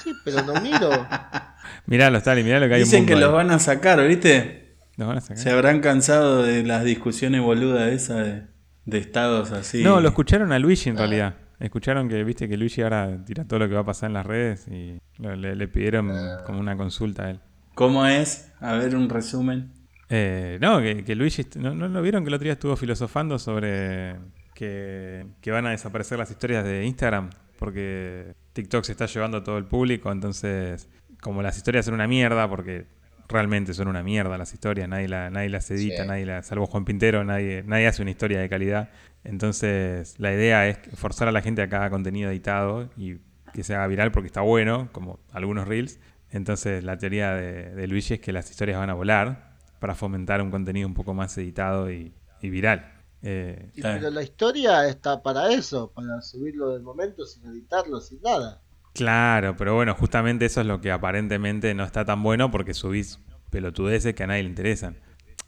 [0.04, 0.90] Sí, pero no miro.
[1.86, 4.78] Miralo, Stali, mirá lo que hay Dicen un que los van a sacar, ¿viste?
[4.96, 5.38] ¿Los van a sacar?
[5.38, 8.44] Se habrán cansado de las discusiones boludas esas de,
[8.86, 9.84] de estados así.
[9.84, 11.36] No, lo escucharon a Luigi en realidad.
[11.60, 14.26] Escucharon que, viste, que Luigi ahora tira todo lo que va a pasar en las
[14.26, 16.12] redes y le, le pidieron
[16.46, 17.40] como una consulta a él.
[17.76, 18.52] ¿Cómo es?
[18.62, 19.72] A ver un resumen.
[20.10, 23.38] Eh, no, que, que Luigi, ¿no, no lo vieron que el otro día estuvo filosofando
[23.40, 24.16] sobre
[24.56, 27.30] que, que van a desaparecer las historias de Instagram?
[27.60, 30.88] Porque TikTok se está llevando a todo el público, entonces
[31.22, 32.86] como las historias son una mierda, porque
[33.28, 36.08] realmente son una mierda las historias, nadie, la, nadie las edita, Sí.
[36.08, 38.90] nadie la, salvo Juan Pintero, nadie, nadie hace una historia de calidad.
[39.24, 43.18] Entonces la idea es forzar a la gente a que haga contenido editado y
[43.54, 46.00] que se haga viral porque está bueno, como algunos reels.
[46.32, 50.42] Entonces la teoría de, de Luigi es que las historias van a volar para fomentar
[50.42, 53.00] un contenido un poco más editado y, y viral.
[53.22, 53.72] Eh.
[53.82, 58.62] Pero la historia está para eso, para subirlo del momento sin editarlo, sin nada.
[58.94, 63.20] claro, pero bueno, justamente eso es lo que aparentemente no está tan bueno porque subís
[63.50, 64.98] pelotudeces que a nadie le interesan.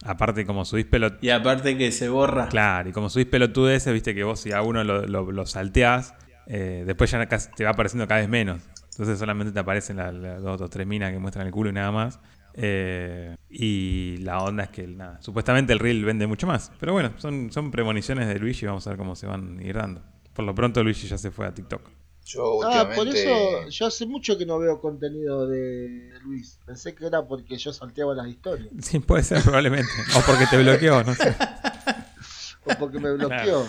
[0.04, 2.50] Aparte, como subís pelot Y aparte que se borra.
[2.50, 6.16] Claro, y como subís pelotudeces, viste que vos si a uno lo, lo, lo salteás,
[6.48, 8.62] eh, después ya te va apareciendo cada vez menos.
[8.92, 11.74] Entonces solamente te aparecen las las dos o tres minas que muestran el culo y
[11.74, 12.20] nada más.
[12.54, 16.72] Eh, y la onda es que nada, supuestamente el reel vende mucho más.
[16.80, 19.76] Pero bueno, son, son premoniciones de Luigi, vamos a ver cómo se van a ir
[19.76, 20.02] dando.
[20.34, 22.01] Por lo pronto Luigi ya se fue a TikTok.
[22.26, 26.60] Yo Ah, por eso yo hace mucho que no veo contenido de Luis.
[26.66, 28.70] Pensé que era porque yo salteaba las historias.
[28.82, 29.90] Sí, puede ser probablemente.
[30.18, 31.36] O porque te bloqueó, no sé.
[32.64, 33.68] O porque me bloqueó.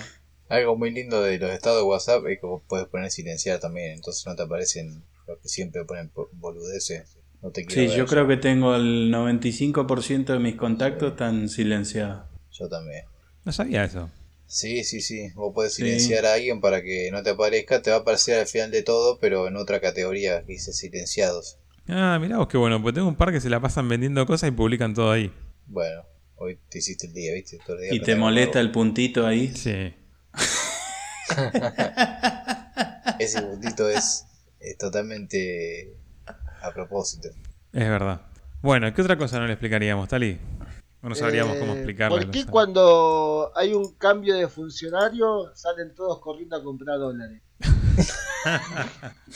[0.50, 3.92] Algo muy lindo de los estados de WhatsApp es que vos puedes poner silenciar también,
[3.92, 7.16] entonces no te aparecen los que siempre ponen po- boludeces.
[7.40, 12.26] No te quiero Sí, yo creo que tengo el 95% de mis contactos están silenciados.
[12.52, 13.06] Yo también.
[13.44, 14.10] No sabía eso.
[14.54, 15.30] Sí, sí, sí.
[15.34, 15.80] Vos podés Sí.
[15.82, 17.80] silenciar a alguien para que no te aparezca.
[17.80, 21.56] Te va a aparecer al final de todo, pero en otra categoría que dice silenciados.
[21.88, 24.50] Ah, mirá vos qué bueno, porque tengo un par que se la pasan vendiendo cosas
[24.50, 25.32] y publican todo ahí.
[25.66, 26.02] Bueno,
[26.36, 27.58] hoy te hiciste el día, ¿viste?
[27.66, 29.54] Todo el día Y te molesta el puntito ahí.
[29.56, 29.94] Sí.
[33.18, 34.26] Ese puntito es,
[34.60, 35.94] es totalmente
[36.60, 37.30] a propósito.
[37.72, 38.20] Es verdad.
[38.60, 40.38] Bueno, ¿qué otra cosa no le explicaríamos, Tali?
[41.02, 42.16] No sabríamos cómo Eh, explicarlo.
[42.16, 47.42] ¿Por qué cuando hay un cambio de funcionario salen todos corriendo a comprar dólares?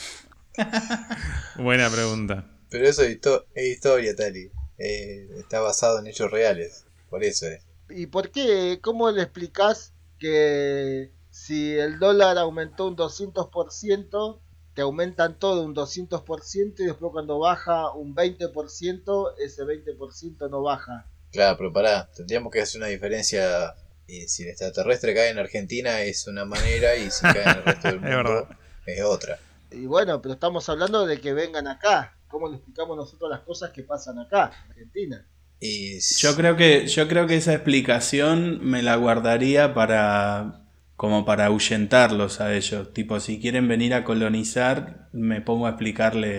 [1.57, 2.45] Buena pregunta.
[2.69, 4.51] Pero eso es, histo- es historia, Tali.
[4.77, 6.85] Eh, está basado en hechos reales.
[7.09, 7.65] Por eso es.
[7.89, 8.79] ¿Y por qué?
[8.81, 14.39] ¿Cómo le explicás que si el dólar aumentó un 200%,
[14.73, 21.07] te aumentan todo un 200% y después cuando baja un 20%, ese 20% no baja.
[21.37, 23.75] Claro, pero pará, tendríamos que hacer una diferencia.
[24.07, 27.63] eh, si el extraterrestre cae en Argentina es una manera y si cae en el
[27.63, 28.47] resto del mundo
[28.87, 29.37] es otra.
[29.69, 32.17] Y bueno, pero estamos hablando de que vengan acá.
[32.27, 35.27] ¿Cómo le explicamos nosotros las cosas que pasan acá, en Argentina?
[35.59, 40.63] Y Yo creo que, yo creo que esa explicación me la guardaría para
[40.95, 42.93] como para ahuyentarlos a ellos.
[42.93, 46.29] Tipo, si quieren venir a colonizar, me pongo a explicarle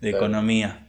[0.00, 0.18] de Claro.
[0.18, 0.86] economía.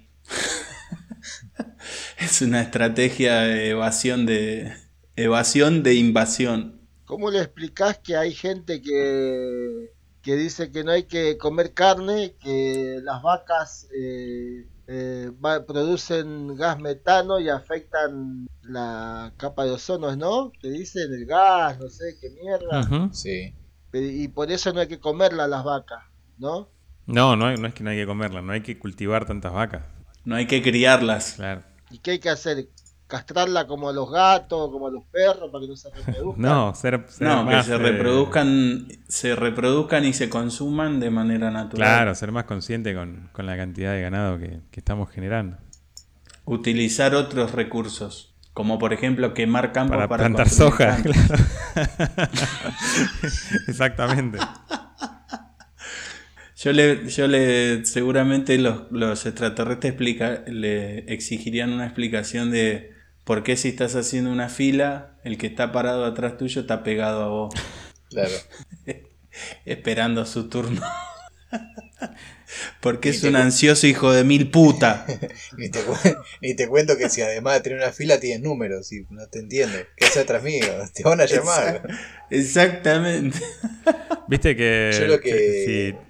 [2.18, 4.74] Es una estrategia de evasión de
[5.16, 6.82] evasión de invasión.
[7.06, 9.92] ¿Cómo le explicás que hay gente que,
[10.22, 16.56] que dice que no hay que comer carne, que las vacas eh, eh, va- producen
[16.56, 20.52] gas metano y afectan la capa de ozono, ¿no?
[20.60, 22.82] Que dicen el gas, no sé qué mierda.
[23.14, 23.54] Sí.
[23.94, 26.04] Y por eso no hay que comerla las vacas,
[26.38, 26.70] ¿no?
[27.06, 29.54] No, no, hay- no es que no hay que comerla, no hay que cultivar tantas
[29.54, 29.84] vacas.
[30.26, 31.34] No hay que criarlas.
[31.34, 31.62] Claro.
[31.92, 32.68] ¿Y qué hay que hacer?
[33.08, 36.42] ¿Castrarla como a los gatos, como a los perros, para que no se reproduzcan?
[36.42, 41.52] No, ser, ser No, que se eh, reproduzcan, se reproduzcan y se consuman de manera
[41.52, 41.88] natural.
[41.88, 45.58] Claro, ser más consciente con, con la cantidad de ganado que, que estamos generando.
[46.46, 51.22] Utilizar otros recursos, como por ejemplo quemar campos Para, para, plantar soja, claro.
[53.68, 54.40] Exactamente.
[56.66, 62.92] Yo le, yo le, seguramente los, los extraterrestres explica, le exigirían una explicación de
[63.24, 67.22] por qué si estás haciendo una fila, el que está parado atrás tuyo está pegado
[67.24, 67.54] a vos,
[68.10, 68.34] Claro.
[69.66, 70.82] esperando su turno.
[72.80, 75.06] Porque es un ansioso hijo de mil puta.
[75.58, 75.96] Ni te, cu-
[76.42, 79.38] ni te cuento que si además de tener una fila tienes números y no te
[79.40, 79.86] entiende.
[79.98, 80.66] ¿Qué haces atrás mío?
[80.94, 81.88] Te van a llamar.
[82.30, 83.38] Exactamente.
[84.28, 86.05] Viste que, Yo lo que- que si,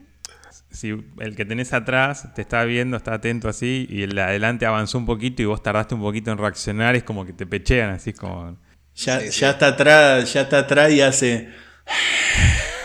[0.85, 4.65] si el que tenés atrás te está viendo, está atento así, y el de adelante
[4.65, 7.91] avanzó un poquito y vos tardaste un poquito en reaccionar, es como que te pechean,
[7.91, 8.57] así es como...
[8.95, 9.41] Ya, Sí, sí.
[9.41, 11.49] ya está atrás, ya está atrás y hace.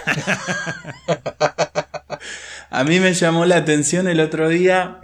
[2.70, 4.98] A mí me llamó la atención el otro día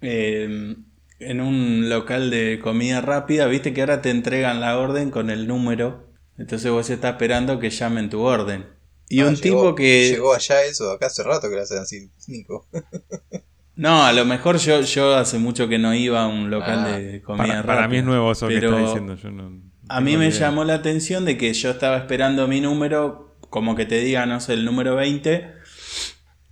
[0.00, 0.76] eh,
[1.18, 5.46] en un local de comida rápida, viste que ahora te entregan la orden con el
[5.46, 8.66] número, entonces vos estás esperando que llamen tu orden.
[9.10, 10.08] Y Ah, un llegó- tipo que...
[10.12, 12.66] Llegó allá eso, acá hace rato que lo hacen así, Nico.
[13.76, 16.98] No, a lo mejor yo, yo hace mucho que no iba a un local Ah,
[16.98, 17.74] de comida Para, rápida.
[17.76, 19.14] para mí es nuevo eso pero- que estás diciendo.
[19.16, 20.38] Yo no, A mí me idea.
[20.40, 24.38] llamó la atención de que yo estaba esperando mi número, como que te diga, no
[24.40, 25.54] sé, el número 20,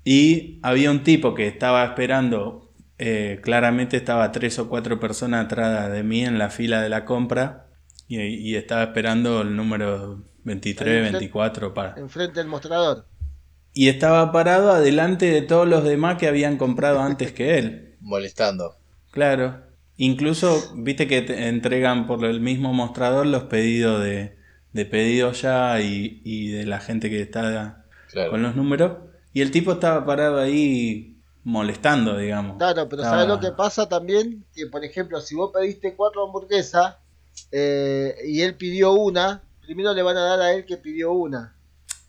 [0.05, 5.93] y había un tipo que estaba esperando, eh, claramente estaba tres o cuatro personas atrás
[5.93, 7.69] de mí en la fila de la compra,
[8.07, 11.95] y, y estaba esperando el número 23, Ahí, 24 para...
[11.99, 13.07] Enfrente del mostrador.
[13.74, 17.97] Y estaba parado adelante de todos los demás que habían comprado antes que él.
[18.01, 18.76] Molestando.
[19.11, 19.62] Claro.
[19.97, 24.36] Incluso, viste que te entregan por el mismo mostrador los pedidos de,
[24.72, 28.30] de pedidos ya y, y de la gente que está Claro.
[28.30, 28.93] con los números.
[29.32, 32.57] Y el tipo estaba parado ahí molestando, digamos.
[32.59, 34.45] Claro, pero Estaba- ¿sabes lo que pasa también?
[34.55, 36.97] Que, por ejemplo, si vos pediste cuatro hamburguesas
[37.53, 41.55] eh, y él pidió una, primero le van a dar a él que pidió una.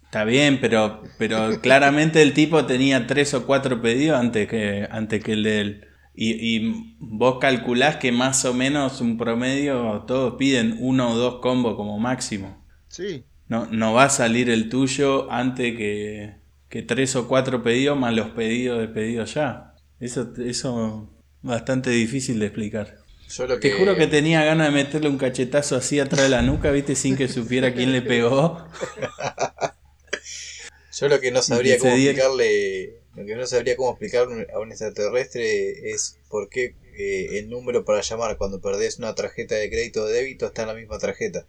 [0.06, 5.22] Está bien, pero, pero claramente el tipo tenía tres o cuatro pedidos antes que, antes
[5.22, 5.88] que el de él.
[6.16, 11.42] Y, y vos calculás que más o menos un promedio todos piden uno o dos
[11.42, 12.66] combos como máximo.
[12.88, 13.26] Sí.
[13.50, 16.38] No, no va a salir el tuyo antes que,
[16.70, 19.76] que tres o cuatro pedidos más los pedidos de pedidos ya.
[20.00, 22.99] Eso, eso bastante difícil de explicar.
[23.30, 26.42] Yo lo Te juro que tenía ganas de meterle un cachetazo así atrás de la
[26.42, 28.66] nuca, viste, sin que supiera quién le pegó.
[31.00, 34.72] yo lo que no sabría cómo explicarle, lo que no sabría cómo explicar a un
[34.72, 40.04] extraterrestre es por qué eh, el número para llamar cuando perdés una tarjeta de crédito
[40.04, 41.46] o de débito está en la misma tarjeta.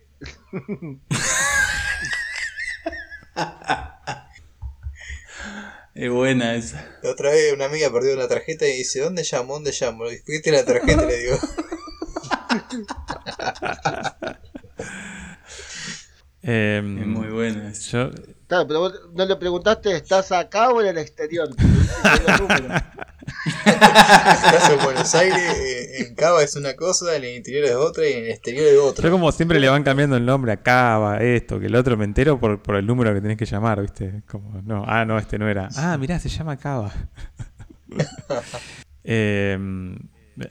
[6.01, 6.83] Es buena esa.
[7.03, 9.53] La otra vez una amiga perdió una tarjeta y dice, ¿dónde llamo?
[9.53, 10.05] ¿Dónde llamo?
[10.25, 11.39] "Pediste la tarjeta, le digo.
[16.43, 17.91] Em, Es muy buena esa.
[17.91, 18.11] yo,
[18.47, 21.51] Claro, pero vos no le preguntaste, ¿estás acá o en el exterior?
[23.65, 28.07] Estás en Buenos Aires, eh, en Cava es una cosa, en el interior es otra
[28.07, 29.05] y en el exterior es otra.
[29.05, 32.05] yo como siempre le van cambiando el nombre a Cava, esto, que el otro me
[32.05, 34.23] entero por, por el número que tenés que llamar, ¿viste?
[34.29, 35.69] Como, no, ah, no, este no era.
[35.77, 36.93] Ah, mirá, se llama Cava.
[39.03, 39.97] Em,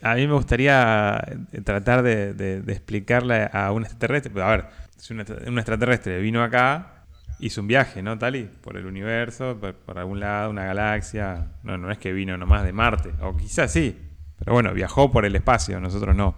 [0.02, 1.22] a mí me gustaría
[1.64, 4.42] tratar de, de- de explicarle a un extraterrestre.
[4.42, 4.66] A ver,
[4.96, 5.20] si un
[5.58, 6.99] extraterrestre vino acá
[7.40, 8.48] hizo un viaje, ¿no, Tali?
[8.60, 11.52] Por el universo, por, algún lado, una galaxia.
[11.62, 13.96] No, no es que vino nomás de Marte, o quizás sí,
[14.38, 16.36] pero bueno, viajó por el espacio, nosotros no.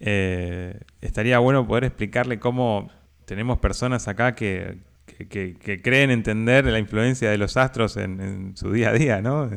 [0.00, 2.90] Eh, estaría bueno poder explicarle cómo
[3.24, 8.20] tenemos personas acá que, que- que- que creen entender la influencia de los astros en,
[8.20, 9.48] en su día a día, ¿no?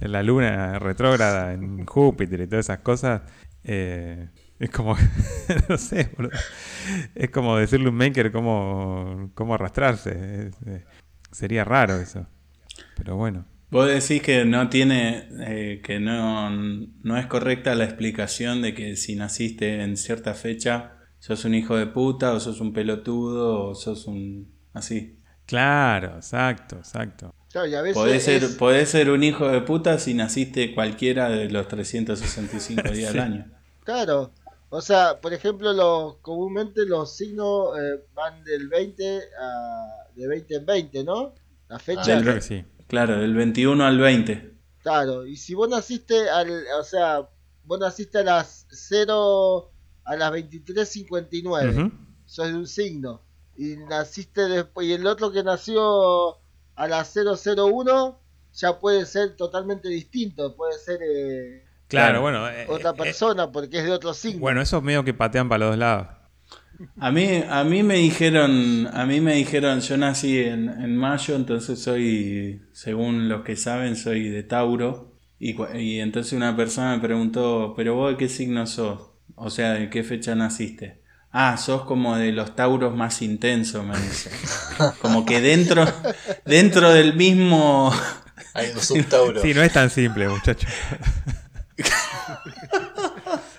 [0.00, 3.22] En la luna retrógrada, en Júpiter y todas esas cosas.
[3.64, 4.28] Eh,
[4.58, 4.96] es como,
[5.68, 6.32] no sé, boludo.
[7.14, 10.48] es como decirle a un maker cómo, cómo arrastrarse.
[10.48, 10.84] Es, eh,
[11.32, 12.26] sería raro eso.
[12.96, 13.44] Pero bueno.
[13.70, 18.96] Vos decís que no tiene, eh, que no, no es correcta la explicación de que
[18.96, 23.74] si naciste en cierta fecha sos un hijo de puta o sos un pelotudo o
[23.74, 24.52] sos un...
[24.72, 25.18] así.
[25.46, 27.34] Claro, exacto, exacto.
[27.50, 30.72] Claro, y a veces Podés ser, es- podés ser un hijo de puta si naciste
[30.74, 33.16] cualquiera de los 365 días Sí.
[33.18, 33.46] del año.
[33.84, 34.32] Claro.
[34.68, 40.08] O sea, por ejemplo, los, comúnmente los signos eh, van del 20 a...
[40.14, 41.34] de 20 en 20, ¿no?
[41.68, 42.20] La fecha.
[42.20, 42.64] Creo que sí.
[42.88, 44.54] Claro, del 21 al 20.
[44.82, 47.28] Claro, y si vos naciste al, o sea,
[47.64, 49.72] vos naciste a las 0
[50.04, 51.92] a las 23:59, Ujú.
[52.24, 53.22] sos de un signo.
[53.56, 56.38] Y naciste después y el otro que nació
[56.76, 58.20] a las 001
[58.52, 62.20] ya puede ser totalmente distinto, puede ser eh, Claro, Claro.
[62.22, 62.48] bueno.
[62.48, 64.40] eh, otra eh, persona porque es de otro signo.
[64.40, 66.08] bueno, esos medio que patean para los dos lados.
[67.00, 71.34] A mí, a mí me dijeron, a mí me dijeron, yo nací en, en mayo,
[71.34, 75.14] entonces soy, según los que saben, soy de Tauro.
[75.38, 79.00] Y, cu- y entonces una persona me preguntó, pero vos de qué signo sos?
[79.36, 81.02] O sea, ¿de qué fecha naciste?
[81.32, 84.30] Ah, sos como de los Tauros más intensos, me dice.
[85.02, 85.84] Como que dentro,
[86.46, 87.92] dentro del mismo...
[88.54, 89.40] Hay un subtauro.
[89.42, 90.70] Sí, no es tan simple, muchachos.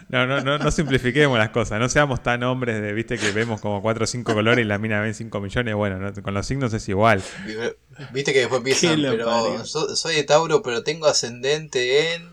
[0.10, 3.60] No, no, no, no simplifiquemos las cosas, no seamos tan hombres de, viste, que vemos
[3.60, 5.76] como 4 o 5 colores y la mina ven 5 millones.
[5.76, 7.22] Bueno, no, con los signos es igual.
[8.14, 12.30] Viste que después empiezan, ¿Qué lo pero so- soy de Tauro, pero tengo ascendente en...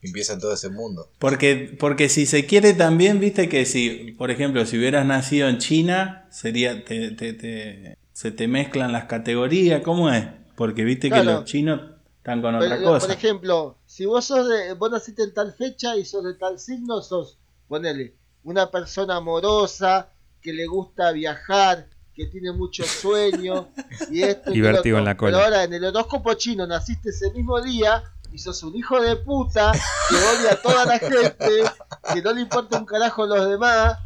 [0.00, 1.10] Empiezan todo ese mundo.
[1.18, 5.58] Porque, porque si se quiere también, viste que si, por ejemplo, si hubieras nacido en
[5.58, 10.24] China, sería, te, te- te- se te mezclan las categorías, ¿cómo es?
[10.54, 11.80] Porque viste que los chinos
[12.28, 13.12] están con Por, otra por cosa.
[13.12, 17.00] ejemplo, si vos sos de, vos naciste en tal fecha y sos de tal signo,
[17.00, 18.14] sos, ponele,
[18.44, 20.10] una persona amorosa,
[20.42, 23.68] que le gusta viajar, que tiene mucho sueño
[24.10, 25.32] y esto y Y en la cola.
[25.32, 29.16] Pero ahora en el horóscopo chino naciste ese mismo día y sos un hijo de
[29.16, 31.64] puta que odia a toda la gente,
[32.12, 33.98] que no le importa un carajo a los demás.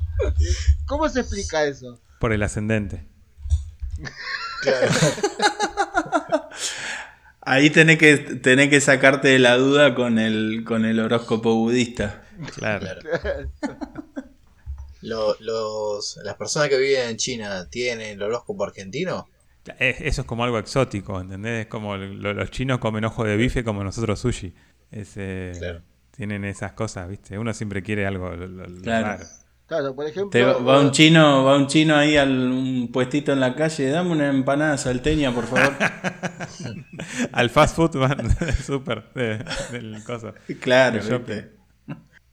[0.87, 1.99] ¿Cómo se explica eso?
[2.21, 3.09] Por el ascendente.
[4.63, 4.93] Claro.
[7.45, 12.23] Ahí tenés que, tenés que sacarte de la duda con el, con el horóscopo budista.
[12.57, 12.87] Claro.
[13.01, 13.51] Claro.
[15.03, 19.29] Lo- los, las personas que viven en China tienen el horóscopo argentino.
[19.79, 21.63] Es- Eso es como algo exótico, ¿entendés?
[21.63, 24.55] Es como lo- los chinos comen ojo de bife como nosotros sushi.
[24.93, 25.83] Es, eh, Claro.
[26.13, 27.37] Tienen esas cosas, ¿viste?
[27.39, 29.07] Uno siempre quiere algo lo- lo- lo Claro.
[29.09, 29.25] raro.
[29.73, 33.33] Claro, por ejemplo, Te va, va un chino, va un chino ahí al un puestito
[33.33, 35.73] en la calle, dame una empanada salteña, por favor.
[37.33, 40.35] Al fast food van súper de- del coso.
[40.61, 41.35] claro, El shopping.
[41.35, 41.53] viste.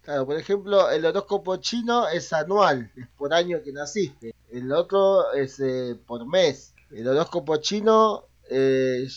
[0.01, 4.33] Claro, por ejemplo, el horóscopo chino es anual, es por año que naciste.
[4.51, 6.73] El otro es eh, por mes.
[6.91, 9.07] El horóscopo chino, eh,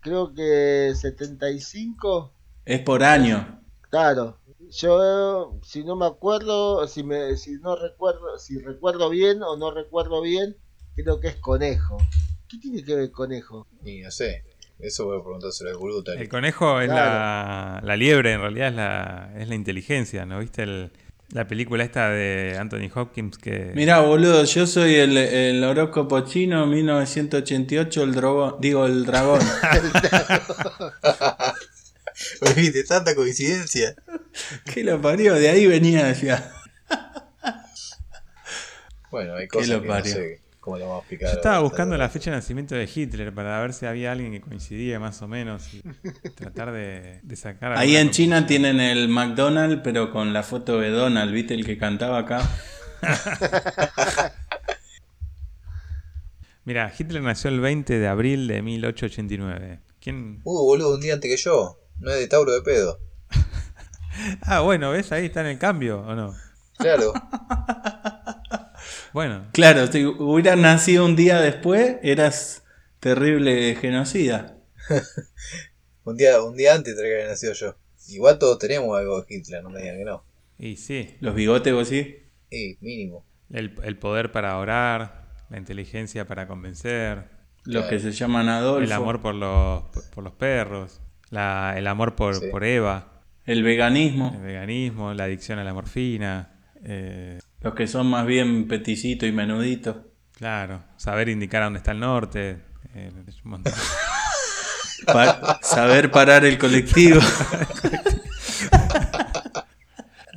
[0.00, 2.30] creo que 75.
[2.64, 3.60] Es por año.
[3.90, 4.36] Claro,
[4.70, 9.70] yo si no me acuerdo, si me, si no recuerdo, si recuerdo bien o no
[9.70, 10.56] recuerdo bien,
[10.94, 11.98] creo que es conejo.
[12.48, 13.66] ¿Qué tiene que ver conejo?
[13.84, 14.44] Y no sé,
[14.78, 16.04] eso voy a preguntárselo al gurú.
[16.16, 17.10] El conejo es Claro.
[17.10, 20.38] la, la liebre, en realidad es la, es la inteligencia, ¿no?
[20.38, 20.90] ¿Viste el-
[21.32, 23.72] la película esta de Anthony Hopkins que...
[23.74, 29.40] Mirá, boludo, yo soy el, el horóscopo chino 1988, el dragón, digo el dragón.
[32.56, 32.84] ¿Viste?
[32.84, 33.94] Tanta coincidencia.
[34.72, 35.34] ¿Qué lo parió?
[35.34, 36.52] De ahí venía decía.
[39.10, 40.14] Bueno, hay ¿Qué cosas lo que no parió?
[40.14, 41.28] sé cómo lo vamos a explicar.
[41.30, 44.40] Yo estaba buscando la fecha de nacimiento de Hitler para ver si había alguien que
[44.40, 45.80] coincidía más o menos y
[46.34, 50.90] tratar de, de sacar Ahí en China tienen el McDonald's, pero con la foto de
[50.90, 51.54] Donald, ¿viste?
[51.54, 52.42] El que cantaba acá.
[56.64, 59.78] Mira, Hitler nació el 20 de abril de 1889.
[60.00, 60.40] ¿Quién?
[60.42, 61.78] Uh, boludo, un día antes que yo.
[62.00, 63.00] No es de Tauro de pedo.
[64.42, 65.12] Ah, bueno, ¿ves?
[65.12, 66.34] Ahí está en el cambio, ¿o no?
[66.78, 67.12] Claro.
[69.12, 72.62] Bueno, Claro, si hubieras nacido un día después, eras
[73.00, 74.58] terrible genocida.
[76.04, 77.76] un día, un día antes de que haya nacido yo.
[78.08, 80.24] Igual todos tenemos algo de Hitler, no me digan que no.
[80.58, 82.16] y sí, Los bigotes, vos sí.
[82.50, 83.24] Y mínimo.
[83.50, 87.24] el, el poder para orar, la inteligencia para convencer,
[87.64, 87.88] Los Claro.
[87.88, 88.84] que se llaman Adolfo.
[88.84, 89.84] El amor por los,
[90.14, 91.00] por los perros.
[91.30, 92.46] La, el amor por, Sí.
[92.50, 93.08] por Eva.
[93.44, 94.32] El veganismo.
[94.34, 95.12] El veganismo.
[95.14, 96.50] La adicción a la morfina.
[96.84, 99.96] eh, Los que son más bien peticitos y menuditos.
[100.36, 100.82] claro.
[100.96, 102.58] Saber indicar a dónde está el norte.
[102.94, 103.10] eh,
[103.44, 103.62] un.
[105.06, 107.20] Pa- saber parar el colectivo.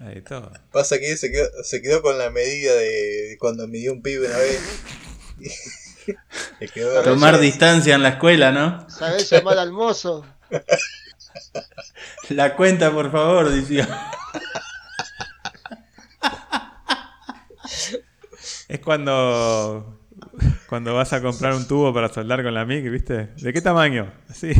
[0.01, 0.51] Hay de todo.
[0.71, 4.37] Pasa que se quedó, se quedó con la medida de cuando midió un pibe una
[4.37, 4.61] vez.
[7.03, 8.89] Tomar distancia en la escuela, ¿no?
[8.89, 10.25] ¿Sabés llamar al mozo?
[12.29, 13.87] La cuenta, por favor, decía.
[18.67, 19.99] Es cuando
[20.69, 23.29] cuando vas a comprar un tubo para soldar con la MIG, ¿viste?
[23.37, 24.13] ¿De qué tamaño?
[24.31, 24.51] Sí.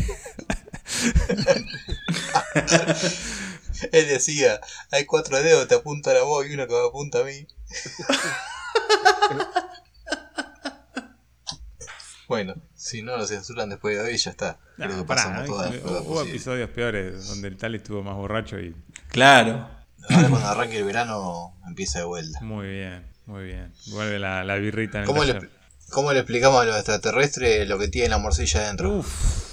[3.92, 4.60] Él decía,
[4.92, 7.46] hay cuatro dedos, te apuntan a vos y uno que me apunta a mí.
[12.28, 14.58] bueno, si no lo censuran después de hoy, ya está.
[14.78, 16.30] Creo No, que pará, pasamos todas Hubo posibles.
[16.30, 18.74] episodios peores donde el tal estuvo más borracho y
[19.10, 19.70] Claro.
[20.10, 22.40] Ahora cuando arranque el verano empieza de vuelta.
[22.42, 23.74] muy bien, muy bien.
[23.88, 25.50] Vuelve la, la birrita en el ¿Cómo le, taller.
[25.90, 28.98] ¿Cómo le explicamos a los extraterrestres lo que tiene la morcilla adentro?
[29.00, 29.50] Uf,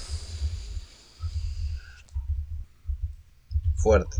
[3.74, 4.16] Fuerte.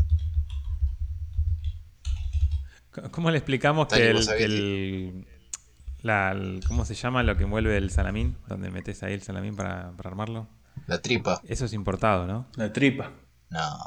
[3.11, 5.27] ¿cómo le explicamos que el, que el-
[6.07, 8.37] la, el- ¿cómo se llama lo que envuelve el salamín?
[8.47, 10.47] Donde metes ahí el salamín para, para armarlo.
[10.87, 11.41] La tripa.
[11.43, 12.47] Eso es importado, ¿no?
[12.55, 13.11] La tripa.
[13.49, 13.77] No,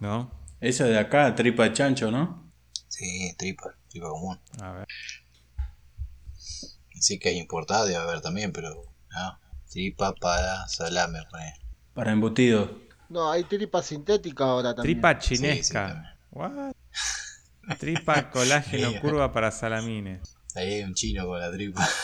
[0.00, 0.30] ¿No?
[0.60, 2.50] Esa de acá, tripa de chancho, ¿no?
[2.88, 3.74] sí, tripa.
[3.88, 4.38] Tripa común.
[4.60, 4.86] A ver.
[7.00, 8.70] Sí que hay importada, debe haber también, pero
[9.10, 9.38] no.
[9.70, 11.54] Tripa para salame, pone.
[11.94, 12.78] Para embutido.
[13.08, 14.96] No, hay tripa sintética ahora también.
[15.00, 15.86] Tripa Sí, sí, chinesca.
[15.88, 16.14] también.
[16.30, 16.72] What?
[17.78, 20.36] Tripa colágeno curva para salamines.
[20.56, 21.86] Ahí hay un chino con la tripa.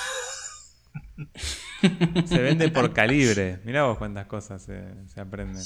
[2.26, 3.60] Se vende por calibre.
[3.64, 5.62] Mirá vos cuántas cosas se, se aprenden.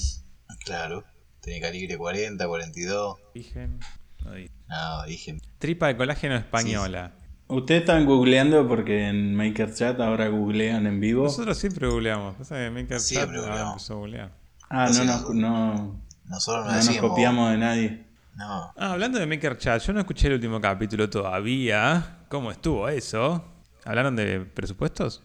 [0.65, 1.03] claro.
[1.41, 3.17] Tiene calibre 40, 42.
[3.33, 3.79] Origen.
[4.25, 4.31] no.
[4.67, 5.39] No, dije.
[5.57, 7.13] Tripa de colágeno española.
[7.47, 11.23] Ustedes están googleando porque en MakerChat ahora googlean en vivo.
[11.23, 12.35] Nosotros siempre googleamos.
[12.35, 13.73] Pasa que Maker Siempre Chat ahora googleamos.
[13.73, 14.31] empezó a googlear.
[14.69, 18.05] Ah, no, nos- nos, no, Nosotros no, no nos copiamos de nadie.
[18.35, 18.73] No.
[18.77, 22.18] Ah, hablando de Maker Chat, yo no escuché el último capítulo todavía.
[22.29, 23.43] ¿Cómo estuvo eso?
[23.85, 25.23] ¿Hablaron de presupuestos?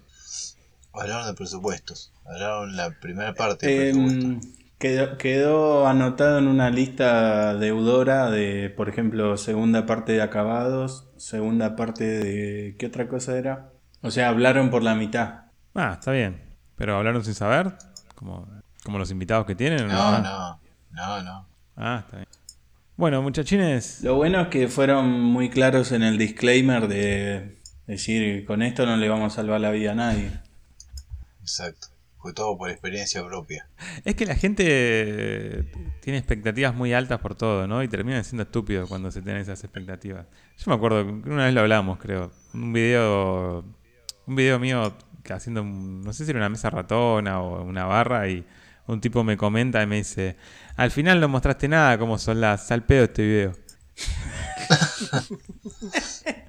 [0.94, 2.14] Hablaron de presupuestos.
[2.24, 3.90] Hablaron la primera parte de.
[3.90, 4.40] Em,
[4.78, 11.76] quedó, quedó anotado en una lista deudora de, por ejemplo, segunda parte de acabados, segunda
[11.76, 12.76] parte de...
[12.78, 13.70] ¿Qué otra cosa era?
[14.00, 15.42] O sea, hablaron por la mitad.
[15.74, 16.56] Ah, está bien.
[16.76, 17.74] Pero hablaron sin saber.
[18.14, 18.48] Como,
[18.82, 19.84] como los invitados que tienen.
[19.84, 20.60] ¿o No, no.
[20.90, 21.46] No, no.
[21.76, 22.28] Ah, está bien.
[22.96, 24.00] Bueno, muchachines.
[24.02, 28.96] Lo bueno es que fueron muy claros en el disclaimer de decir, con esto no
[28.96, 30.30] le vamos a salvar la vida a nadie.
[31.40, 31.88] Exacto.
[32.18, 33.68] Fue todo por experiencia propia.
[34.04, 35.66] Es que la gente
[36.00, 37.82] tiene expectativas muy altas por todo, ¿no?
[37.82, 40.26] Y terminan siendo estúpidos cuando se tienen esas expectativas.
[40.56, 42.32] Yo me acuerdo que una vez lo hablamos, creo.
[42.54, 43.62] Un video,
[44.26, 44.96] un video mío
[45.28, 48.46] haciendo, un- no sé si era una mesa ratona o una barra y
[48.86, 50.36] un tipo me comenta y me dice,
[50.76, 53.52] al final no mostraste nada como son las al pedo este video.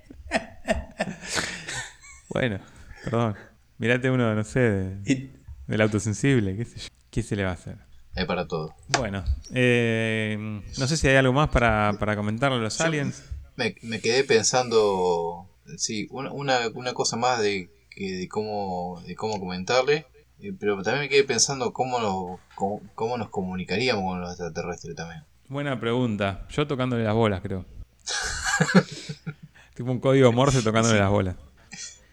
[2.29, 2.59] bueno,
[3.03, 3.35] perdón.
[3.77, 5.31] Mirate uno, no sé, de-
[5.67, 6.87] del autosensible, qué sé yo.
[7.09, 7.77] ¿Qué se le va a hacer?
[8.15, 8.73] Hay para todo.
[8.97, 9.23] Bueno,
[9.53, 10.37] eh,
[10.77, 13.23] no sé si hay algo más para, para comentarle a los aliens.
[13.57, 19.15] Me, me quedé pensando, sí, una, una, una cosa más de, que, de, cómo, de
[19.15, 20.05] cómo comentarle,
[20.53, 25.23] pero también me quedé pensando cómo, nos- cómo, cómo nos comunicaríamos con los extraterrestres también.
[25.47, 26.45] Buena pregunta.
[26.49, 27.65] Yo tocándole las bolas, creo.
[29.75, 31.35] tipo un código Morse tocándole las bolas.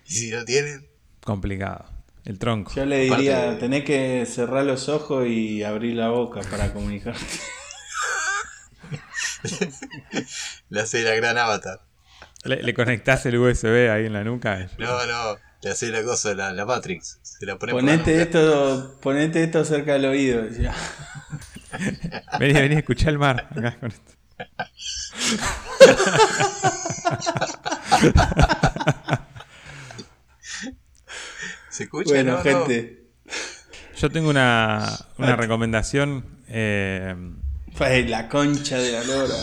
[0.06, 0.86] Y si no tienen,
[1.24, 1.86] Complicado.
[2.26, 2.70] El tronco.
[2.74, 7.20] yo le diría, Aparte- tenés que cerrar los ojos y abrir la boca para comunicarte.
[10.68, 11.80] le hace la gran avatar.
[12.44, 14.68] Le, le conectás el USB ahí en la nuca.
[14.78, 17.20] No, no, le hace la cosa, la, la Matrix.
[17.46, 20.48] Pone por la Ponete esto, ponete esto cerca del oído.
[20.50, 20.74] ya.
[22.38, 23.48] Vení, vení, escuchá el mar.
[23.50, 24.12] Acá con esto.
[31.70, 32.10] ¿Se escucha?
[32.14, 32.44] Bueno, No, no.
[32.44, 33.02] gente.
[33.96, 34.86] Yo tengo una,
[35.18, 36.24] una recomendación.
[36.48, 37.14] eh,
[38.06, 39.34] la concha de la lora.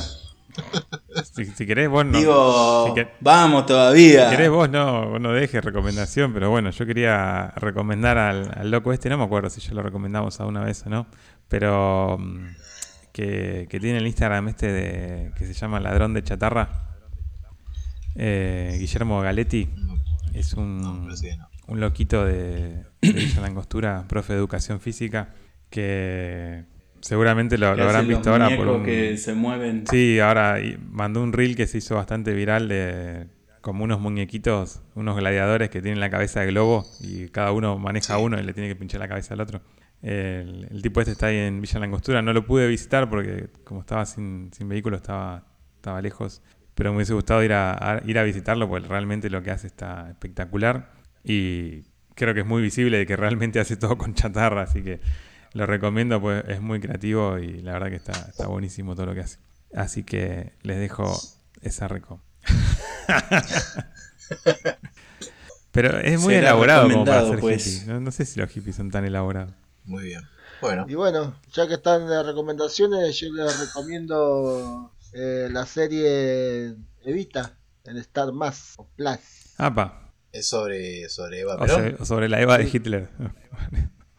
[1.24, 2.18] Si, si querés, vos no.
[2.18, 4.26] Digo, si vamos todavía.
[4.30, 8.72] Si querés vos no, vos no dejes recomendación, pero bueno, yo quería recomendar al, al
[8.72, 11.08] loco este, no me acuerdo si ya lo recomendamos alguna vez o no,
[11.48, 12.48] pero mm,
[13.12, 16.98] que, que tiene el Instagram este de que se llama Ladrón de Chatarra,
[18.16, 19.70] eh, Guillermo Galetti,
[20.34, 21.48] es un, pero sí, no.
[21.68, 25.30] un loquito de, de Villa Langostura, profe de educación física,
[25.70, 26.66] que
[27.02, 28.84] seguramente lo, habrán visto ahora por un...
[28.84, 29.86] que se mueven.
[29.90, 30.58] Sí, ahora
[30.92, 33.28] mandó un reel que se hizo bastante viral de
[33.62, 38.16] como unos muñequitos, unos gladiadores que tienen la cabeza de globo y cada uno maneja
[38.16, 38.22] Sí.
[38.24, 39.62] uno y le tiene que pinchar la cabeza al otro.
[40.02, 43.82] El, el tipo este está ahí en Villa Langostura, no lo pude visitar porque como
[43.82, 45.44] estaba sin, sin vehículo estaba,
[45.76, 46.42] estaba lejos,
[46.74, 49.68] pero me hubiese gustado ir a, a- ir a visitarlo porque realmente lo que hace
[49.68, 50.92] está espectacular
[51.22, 51.82] y
[52.16, 55.02] creo que es muy visible de que realmente hace todo con chatarra, así que
[55.54, 59.14] lo recomiendo, pues es muy creativo y la verdad que está, está buenísimo todo lo
[59.14, 59.40] que hace.
[59.76, 61.20] Así que les dejo
[61.62, 62.22] esa reco.
[65.72, 67.66] Pero es muy Será elaborado como para ser pues.
[67.68, 67.88] hippie.
[67.94, 69.54] No, no sé si los hippies son tan elaborados.
[69.86, 70.22] Muy bien.
[70.62, 76.76] Bueno, Y bueno, ya que están de recomendaciones, yo les recomiendo eh, la serie
[77.06, 79.20] Evita en Star Más o Plus.
[79.58, 81.76] Apa, es sobre, sobre Eva o, Perón.
[81.76, 83.10] sobre, o sobre la Eva de Hitler.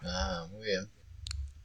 [0.03, 0.89] Ah, muy bien.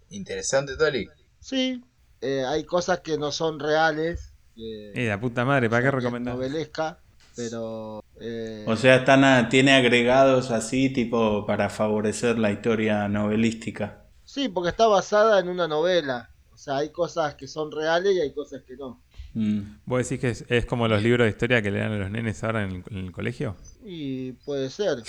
[0.10, 1.08] Interesante, Tali.
[1.40, 1.82] Sí,
[2.22, 6.36] eh, hay cosas que no son reales, que Eh, la puta madre, ¿para qué recomendar?
[6.36, 7.00] novelesca,
[7.36, 14.06] pero eh, O sea, están a- tiene agregados así, tipo, para favorecer la historia novelística.
[14.24, 16.30] sí, porque está basada en una novela.
[16.54, 19.02] O sea, hay cosas que son reales y hay cosas que no.
[19.34, 19.60] Mm.
[19.86, 22.10] ¿Vos decís que es, es como los libros de historia que le dan a los
[22.10, 23.56] nenes ahora en el, en el colegio?
[23.84, 25.04] Y puede ser.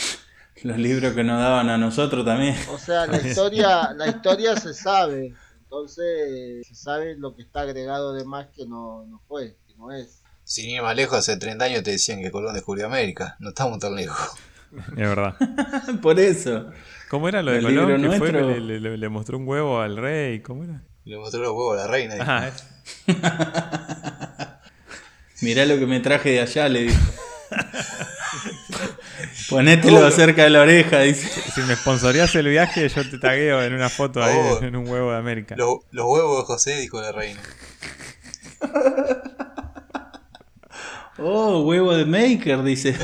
[0.63, 2.57] Los libros que nos daban a nosotros también.
[2.71, 5.35] O sea, la historia, la historia se sabe.
[5.63, 9.93] Entonces se sabe lo que está agregado de más que no, no fue, que no
[9.93, 10.23] es.
[10.45, 13.37] Sin ir más lejos, hace 30 años te decían que Colón descubrió América.
[13.41, 14.39] No estamos tan lejos.
[14.91, 15.35] Es verdad.
[16.03, 16.71] Por eso.
[17.11, 18.03] ¿Cómo era lo de El Colón?
[18.03, 20.41] Que fue, le, le- le- le mostró un huevo al rey.
[20.41, 20.83] ¿Cómo era?
[21.05, 22.15] Le mostró los huevos a la reina.
[22.21, 22.65] Ah, es-
[25.43, 27.01] Mirá lo que me traje de allá, le dijo.
[29.49, 31.29] Ponételo cerca de la oreja, dice.
[31.53, 34.63] si me sponsorías el viaje, yo te tagueo en una foto ahí Oh.
[34.63, 35.55] en un huevo de América.
[35.57, 37.41] Los, los huevos de José, dijo la reina.
[41.19, 42.95] Oh, huevo de maker, dice.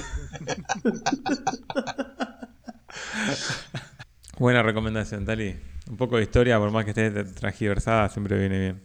[4.38, 5.58] Buena recomendación, Tali.
[5.88, 8.82] Un poco de historia, por más que esté transgiversada, siempre viene bien.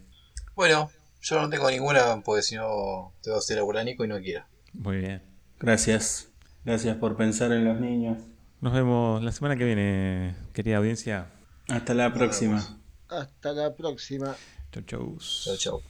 [0.54, 0.90] Bueno,
[1.20, 4.44] yo no tengo ninguna porque si no te voy a hacer aburanico y no quiero.
[4.72, 5.22] Muy bien.
[5.58, 6.27] Gracias.
[6.68, 8.18] Gracias por pensar en los niños.
[8.60, 11.30] Nos vemos la semana que viene, querida audiencia.
[11.66, 12.62] Hasta la próxima.
[13.08, 14.36] Hasta la próxima.
[14.70, 15.18] Chau, chau.
[15.18, 15.82] Chao, chao.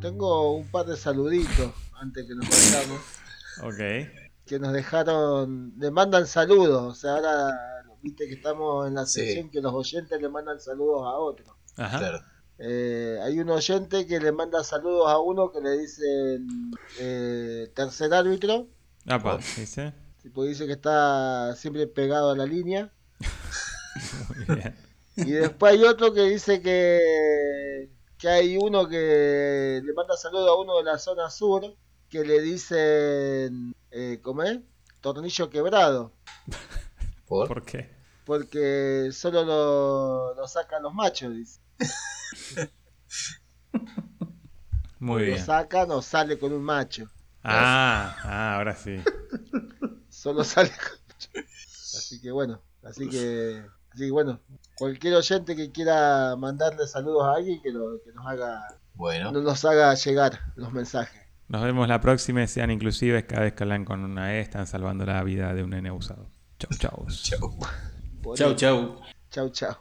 [0.00, 3.00] Tengo un par de saluditos antes que nos vayamos.
[3.62, 3.78] Ok.
[4.46, 6.82] Que nos dejaron, le mandan saludos.
[6.82, 9.20] O sea, ahora viste que estamos en la Sí.
[9.20, 11.48] sección que los oyentes le mandan saludos a otros.
[11.76, 11.98] Ajá.
[11.98, 12.18] Claro.
[12.58, 18.12] Eh, hay un oyente que le manda saludos a uno que le dicen eh, tercer
[18.12, 18.66] árbitro.
[19.06, 19.94] Apa, dice.
[20.22, 22.92] Tipo dice que está siempre pegado a la línea.
[24.46, 24.76] Muy bien.
[25.16, 30.54] Y después hay otro que dice que, que hay uno que le manda saludos a
[30.60, 31.62] uno de la zona sur
[32.10, 34.58] que le dicen, eh, ¿cómo es?
[35.00, 36.12] Tornillo quebrado.
[37.30, 37.46] ¿Por?
[37.46, 37.88] ¿Por qué?
[38.24, 41.60] Porque solo lo, lo sacan los machos, dice.
[44.98, 45.38] Muy Lo bien.
[45.38, 47.08] sacan o sale con un macho.
[47.44, 48.96] Ah, ah, ahora sí.
[50.08, 50.98] Solo sale con
[51.94, 53.62] Así que bueno, así que,
[53.92, 54.40] así que bueno,
[54.76, 59.64] cualquier oyente que quiera mandarle saludos a alguien que, lo, que nos haga Bueno, nos
[59.64, 61.22] haga llegar los mensajes.
[61.48, 63.24] Nos vemos la próxima y sean inclusives.
[63.24, 66.29] Cada vez que hablan con una E están salvando la vida de un nene abusado.
[66.60, 67.06] Chau, chau.
[67.22, 67.50] chao.
[68.22, 68.56] Por Chau, ahí.
[68.56, 68.96] chau.
[69.30, 69.72] Chau, chau.